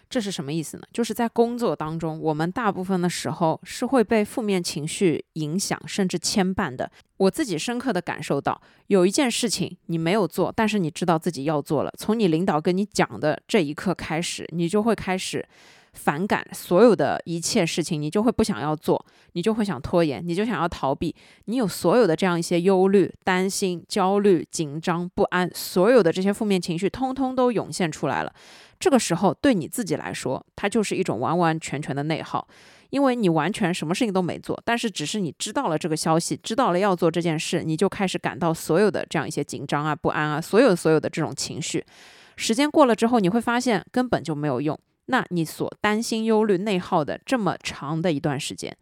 [0.08, 0.84] 这是什么意思呢？
[0.92, 6.88] 就是在工作当中，我们大部分的时候是会被负面情绪影响，甚至牵绊的。
[7.16, 15.44] 我自己深刻的感受到，有一件事情你没有做，但是你知道自己要做了，从你领导跟你讲的这一刻开始，你就会开始。
[15.92, 21.14] 反感所有的一切事情，你就会不想要做，你就会想拖延，你就想要逃避。
[21.44, 28.32] 你有所有的这样一些忧虑、担心、焦虑、紧张、不安，所有的这些负面情绪，通通都涌现出来了。
[28.80, 32.48] 这个时候，对你自己来说，它就是一种完完全全的内耗，
[32.90, 41.84] 因为你完全什么事情都没做，但是只是你知道了这个消息，知道了要做这件事，你就开始感到所有的这样一些紧张啊、不安啊，所有所有的这种情绪。
[42.36, 44.76] 时间过了之后，你会发现根本就没有用。
[45.12, 48.74] 那你所担心、忧虑、内耗的这么长的一段时间，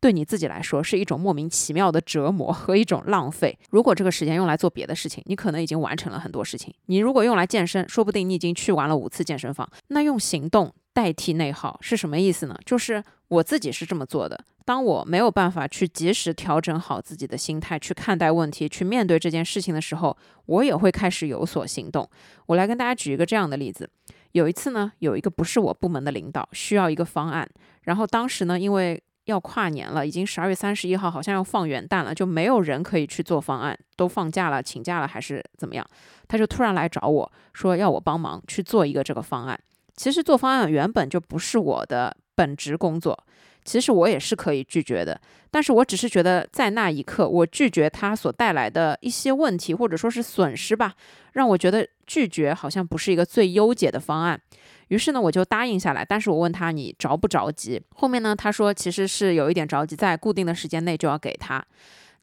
[0.00, 3.56] 对你自己来说是一种莫名其妙的折磨和一种浪费。
[3.70, 6.74] 如果这个时间用来做别的事情，你可能已经完成了很多事情。
[6.86, 9.70] 你如果用来健身，说不定你已经去完了五次健身房。
[9.86, 12.58] 那用行动代替内耗是什么意思呢？
[12.66, 14.44] 就是我自己是这么做的。
[14.64, 20.16] 当我没有办法去及时调整好自己的心态，去看待问题，去面对这件事情的时候，
[20.46, 22.10] 我也会开始有所行动。
[22.46, 23.88] 我来跟大家举一个这样的例子。
[24.36, 27.48] 有一次呢，有一个不是我部门的领导需要一个方案，
[27.84, 35.86] 然后当时呢，因为要跨年了，已经十二月三十一号，好像要放元旦了，就没有人可以去做方案，都放假了，请假了还是怎么样？
[36.28, 39.58] 他就突然来找我说要我帮忙去做一个这个方案。
[39.96, 43.18] 其实做方案原本就不是我的本职工作。
[43.66, 50.94] 其实我也是可以拒绝的，但是我只是觉得在那一刻，我拒绝他所带来的一些问题或者说是损失吧，
[51.32, 54.40] 让我觉得拒绝好像不是一个最优解的方案。
[54.88, 56.04] 于是呢，我就答应下来。
[56.04, 57.82] 但是我问他你着不着急？
[57.96, 61.62] 后面呢，他说其实是有一点着急，在固定的时间内就要给他。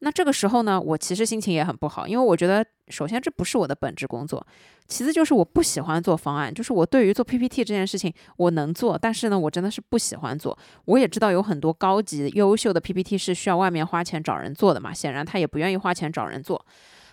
[0.04, 4.46] 那这个时候呢，我其实心情也很不好，因为我觉得首先这不是我的本职工作。
[4.86, 10.56] 其次就是我不喜欢做方案，就是我对于做 PPT 这件事情我能做，但是呢，我真的是不喜欢做。
[10.84, 16.62] 我也知道有很多高级优秀的 PPT 是需要外面花钱找人做的嘛，显然他也不愿意花钱找人做。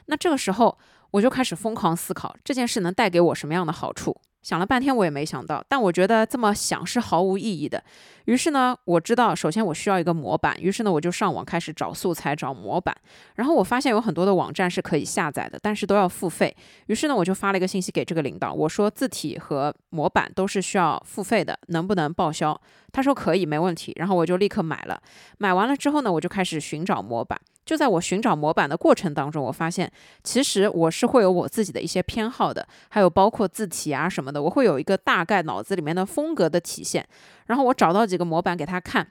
[0.08, 0.78] 那这个时候
[1.12, 4.14] 我就开始疯狂思考这件事能带给我什么样的好处。
[4.42, 7.84] 想了半天，我也没想到，但我觉得这么想是毫无意义的。
[8.26, 12.96] 于是呢，我知道，首先我需要一个模板，于是呢，我就上网开始找素材、找模板。
[13.36, 16.56] 然后我发现有很多的网站是可以下载的，但是都要付费。
[16.88, 22.60] 于是呢，我就发了一个信息给这个领导，我说字体和模板都是需要付费的，能不能报销？
[22.92, 23.94] 他说可以，没问题。
[23.96, 25.02] 然后我就立刻买了。
[25.38, 27.40] 买完了之后呢，我就开始寻找模板。
[27.72, 29.90] 就在我寻找模板的过程当中，我发现
[30.26, 37.08] 其实我是会有我自己的一些偏好的，还有包括字体啊什么的，我会有一个大概脑子里面的风格的体现。
[37.46, 39.08] 然后我找到几个模板给他看，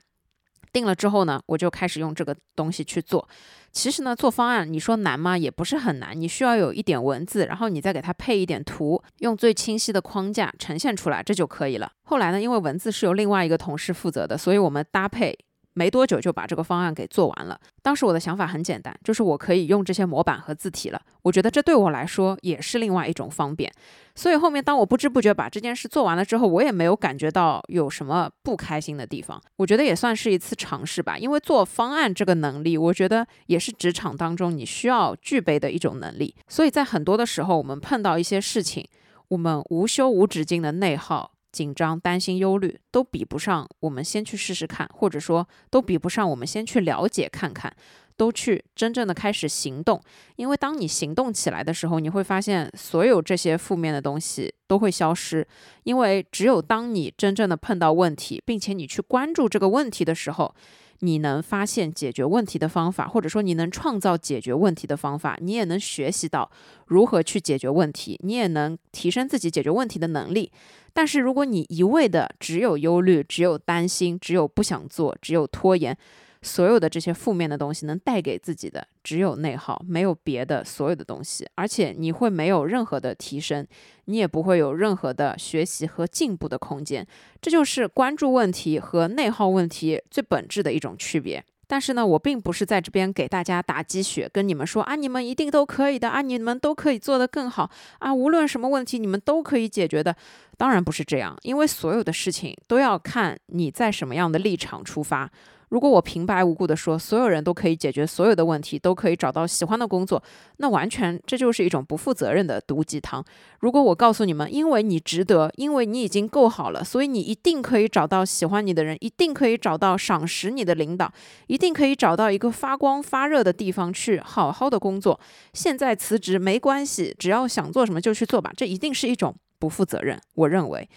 [0.74, 3.26] 定了之后呢，我就开始用这个东西去做。
[3.72, 5.38] 其实呢，做方案你说难吗？
[5.38, 11.90] 也不是很难，你需要有一点文字，然后你再给它配一点图，用最清晰的框架呈现出来，这就可以了。
[12.02, 15.38] 后来呢，因为文字是由另外一个同事负责的，所以我们搭配。
[15.80, 17.58] 没多久就把这个方案给做完了。
[17.80, 21.00] 当时我的想法很简单，就是我可以用这些模板和字体了。
[21.22, 23.72] 我觉得这对我来说也是另外一种方便。
[24.14, 29.40] 所以后面当我不知不觉把这件事做完了之后，我也没有感觉到有什么不开心的地方。
[29.56, 31.16] 我觉得也算是一次尝试吧。
[31.16, 36.34] 因为做方案这个能力，我觉得也是职场当中你需要具备的一种能力。
[36.46, 38.86] 所以在很多的时候，我们碰到一些事情，
[39.28, 41.32] 我们无休无止境的内耗。
[41.53, 47.74] 紧张、担心、忧虑，都比不上我们先去试试看，或者说都比不上我们先去了解看看，
[48.20, 49.98] 都去真正的开始行动。
[50.36, 55.46] 因为当你行动起来的时候，你会发现所有这些负面的东西都会消失。
[55.84, 60.54] 因为只有当你真正的碰到问题，并且你去关注这个问题的时候，
[60.98, 66.50] 你能发现解决问题的方法，或者说你能创造解决问题的方法，你也能学习到
[66.88, 70.52] 如何去解决问题，你也能提升自己解决问题的能力。
[70.92, 75.96] 但是如果你一味的只有忧虑、只有担心、只有不想做、只有拖延，
[76.43, 83.66] 所有的这些负面的东西能带给自己的只有内耗，没有别的所有的东西，而且你会没有任何的提升，
[84.07, 87.07] 你也不会有任何的学习和进步的空间。
[87.43, 91.45] 这就是关注问题和内耗问题最本质的一种区别。
[91.66, 97.70] 但是呢，我并不是在这边给大家打鸡血，跟你们说啊，你们一定都可以的啊，你们都可以做得更好
[98.01, 100.16] 啊，无论什么问题，你们都可以解决的。
[100.57, 105.30] 当然不是这样，因为所有的事情都要看你在什么样的立场出发。
[105.70, 110.22] 如果我平白无故的说所有人都可以解决所有的问题，都可以找到喜欢的工作，
[110.58, 113.24] 那完全这就是一种不负责任的毒鸡汤。
[113.60, 121.12] 如果我告诉你们，因为你值得，因为你已经够好了，所以你一定可以找到喜欢你的人，一定可以找到赏识你的领导，
[121.46, 125.18] 一定可以找到一个发光发热的地方去好好的工作。
[125.52, 128.52] 现在辞职没关系，只要想做什么就去做吧。
[128.56, 130.88] 这一定是一种不负责任，我认为。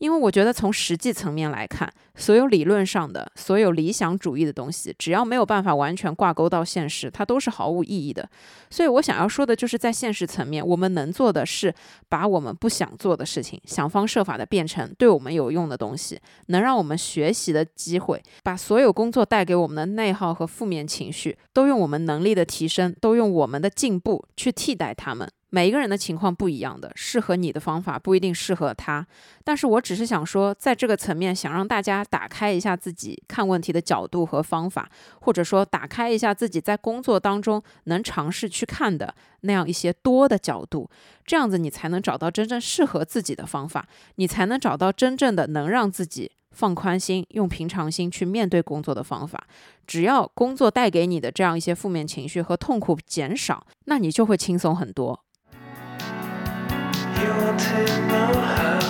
[0.00, 8.26] 因为我觉得从实际层面来看，所有理论上的、所有理想主义的东西，只要没有办法完全挂钩到现实，它都是毫无意义的。
[8.70, 11.74] 所以我想要说的就是，在现实层面，我们能做的是
[12.08, 25.30] 把我们不想做的事情，想方设法的变成对我们有用的东西，能让我们学习的机会，把所有工作带给我们的内耗和负面情绪，都用我们能力的提升，都用我们的进步去替代他们。
[25.50, 29.06] 每一个人的情况不一样的，适合你的方法不一定适合他。
[29.42, 34.88] 但是我只是想说，在这个层面，想让大家打开一下自己看问题的角度和方法，
[35.20, 40.88] 或者说打开一下自己在工作当中能尝试去看的那样一些多的角度，
[41.26, 49.46] 这样子你才能找到真正适合自己的方法，你才能找到真正的能让自己放宽心、用平常心去面对工作的方法。
[49.86, 55.24] 只要工作带给你的这样一些负面情绪和痛苦减少，那你就会轻松很多。
[57.22, 58.80] you want to know how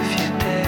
[0.00, 0.62] if you miss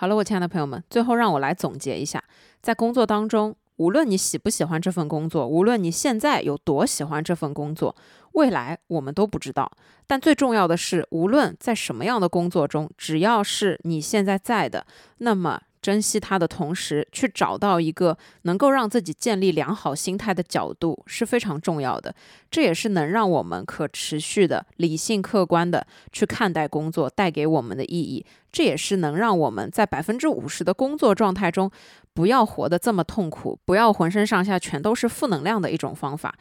[0.00, 2.22] 好了我亲爱的朋友们最后让我来总结一下
[2.60, 7.96] 在工作当中无论你喜不喜欢这份工作，无论你现在有多喜欢这份工作，
[8.32, 9.68] 未来我们都不知道。
[10.06, 14.86] 但最重要的是，无论在什么样的工作中，只要是你现在在的，
[15.18, 15.62] 那么。
[15.80, 22.12] 珍惜它的同时，去找到一个能够让自己建立良好心态的角度是非常重要的。
[22.50, 28.26] 这也是能让我们可持续的、理性客观的去看待工作带给我们的意义。
[28.50, 31.70] 这也是能让我们在百分之五十的工作状态中，
[32.18, 36.34] 不要活得这么痛苦，不要浑身上下全都是负能量的一种方法。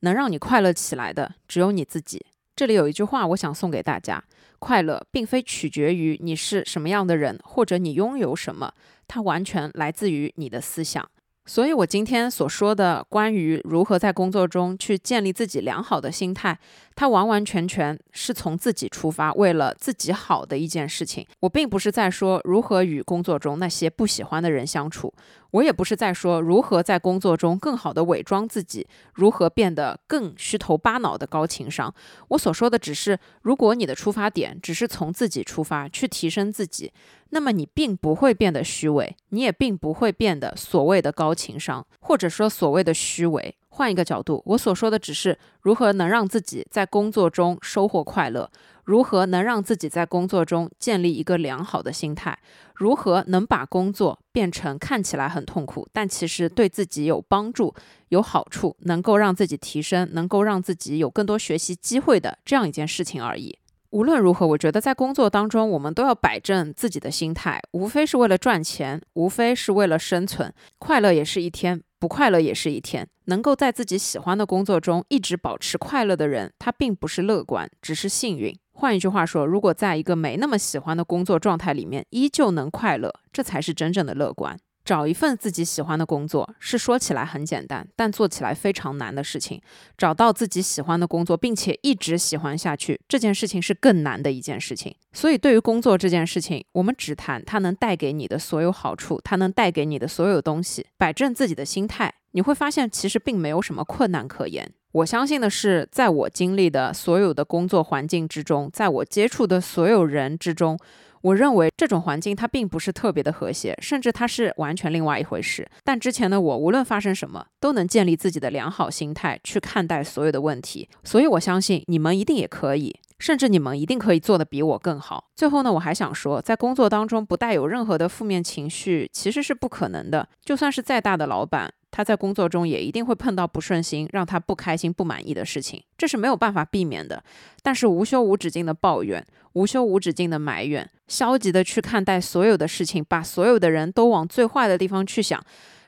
[0.00, 2.22] 能让你快乐起来的，只有你自己。
[2.54, 4.22] 这里有一句话，我想送给大家。
[4.58, 8.74] 快乐并非取决于你是什么样的人，或者你拥有什么，
[9.08, 11.08] 它完全来自于你的思想。
[11.44, 16.56] 所以，我今天所说的关于如何在工作中去建立自己良好的心态，
[16.94, 21.26] 它完完全全是从自己出发，为了自己好的一件事情。
[21.40, 25.12] 我并不是在说如何与工作中那些不喜欢的人相处。
[25.50, 31.92] 我也不是在说如何在工作中更好的伪装自己，如何变得更虚头巴脑的高情商。
[32.28, 36.90] 我所说的只是，如果你的出发点只是从自己出发去提升自己，
[37.34, 43.56] 那么你并不会变得虚伪，你也并不会变得所谓的高情商，或者说所谓的虚伪。
[43.70, 48.50] 换一个角度，我所说的只是如何能让自己在工作中收获快乐。
[48.84, 52.38] 如何能让自己在工作中建立一个良好的心态？
[52.74, 57.74] 如何能把工作变成看起来很痛苦，但其实对自己有帮助、
[58.08, 63.56] 有好处，能够让自己提升，能够让自己有更多学习机会的这样一件事情而已。
[63.92, 70.50] 无论如何，我觉得在工作当中，我们都要摆正自己的心态，无非是为了赚钱，无非是为了生存。
[70.78, 73.06] 快乐也是一天，不快乐也是一天。
[73.26, 78.58] 能够在自己喜欢的工作中一直保持快乐的人，他并不是乐观，只是幸运。
[78.72, 84.58] 换一句话说，如果在一个没那么喜欢的工作状态里面依旧能快乐，这才是真正的乐观。
[84.84, 89.60] 找一份自己喜欢的工作是说起来很简单，但做起来非常难的事情。
[89.96, 94.94] 找到自己喜欢的工作，并且一直喜欢下去，这件事情是更难的一件事情。
[95.12, 100.86] 所以，对于工作这件事情，我们只谈它能带给你的所有好处，它能带给你的所有东西。
[100.96, 104.72] 摆正自己的心态，你会发现其实并没有什么困难可言。
[104.92, 110.78] 我相信的是，在我经历的所有的工作环境之中，在我接触的所有人之中，
[111.22, 115.68] 我认为这种环境它并不是特别的和谐，甚至它是完全另外一回事。
[115.84, 120.88] 但之前的我，无论发生什么，都能建立自己的良好心态去看待所有的问题。
[121.04, 125.24] 所以我相信你们一定也可以，甚至你们一定可以做得比我更好。
[125.36, 130.28] 最后呢，我还想说，在工作当中不带有任何的负面情绪，其实是不可能的。
[130.44, 131.72] 就算是再大的老板。
[131.92, 137.22] 他在工作中也一定会碰到不顺心、让他不开心、不满意的事情，这是没有办法避免的。
[137.62, 145.44] 但是无休无止境的抱怨、无休无止境的埋怨、消极的去看待所有的事情，把所有的人都往最坏的地方去想。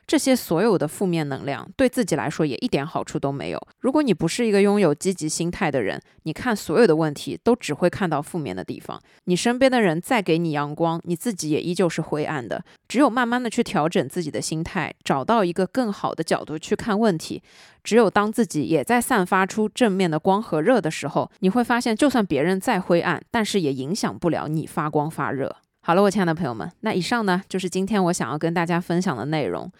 [0.06, 3.68] 这些所有的负面能量对自己来说也一点好处都没有。
[3.80, 9.00] 如果你不是一个拥有积极心态的人，你看所有的问题都只会看到负面的地方。
[9.24, 12.62] 你身边的人再给你阳光，你自己也依旧是灰暗的。
[12.86, 17.42] 只有慢慢的去调整自己的心态，找到一个更好的角度去看问题。
[17.82, 25.56] 只有当自己也在散发出正面的光和热的时候，你会发现，就算别人再灰暗，但是也影响不了你发光发热。
[25.86, 29.70] 好了，我亲爱的朋友们，那以上呢就是今天我想要跟大家分享的内容。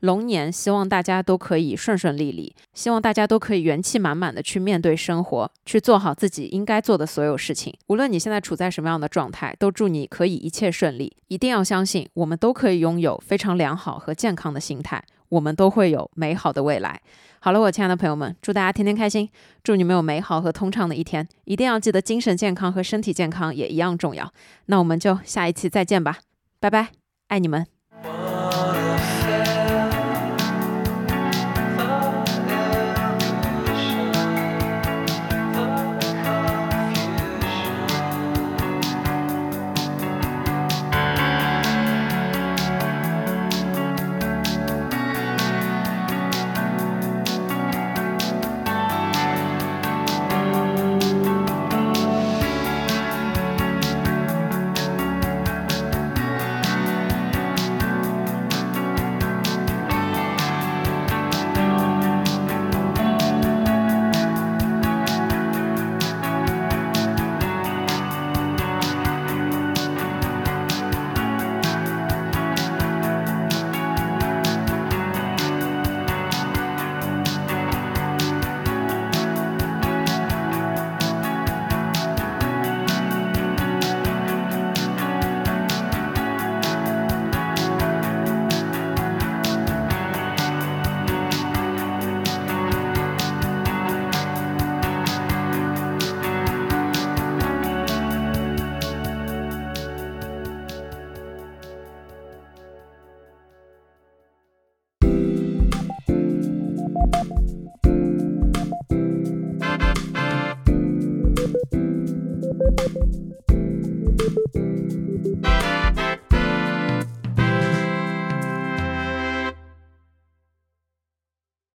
[0.00, 7.74] 龙年，希望大家都可以顺顺利利，希望大家都可以元气满满的去面对生活，去做好自己应该做的所有事情。
[7.86, 11.16] 无论你现在处在什么样的状态，都祝你可以一切顺利。
[11.28, 17.00] 一定要相信，我们都可以拥有非常良好和健康的心态，我们都会有美好的未来。
[17.44, 19.28] 好了，我亲爱的朋友们，祝大家天天开心，
[19.62, 21.28] 祝你们有美好和通畅的一天。
[21.44, 24.32] 一定要记得，精神健康和身体健康也一样重要。
[24.64, 26.20] 那我们就下一期再见吧，
[26.58, 26.88] 拜拜，
[27.28, 27.73] 爱你们。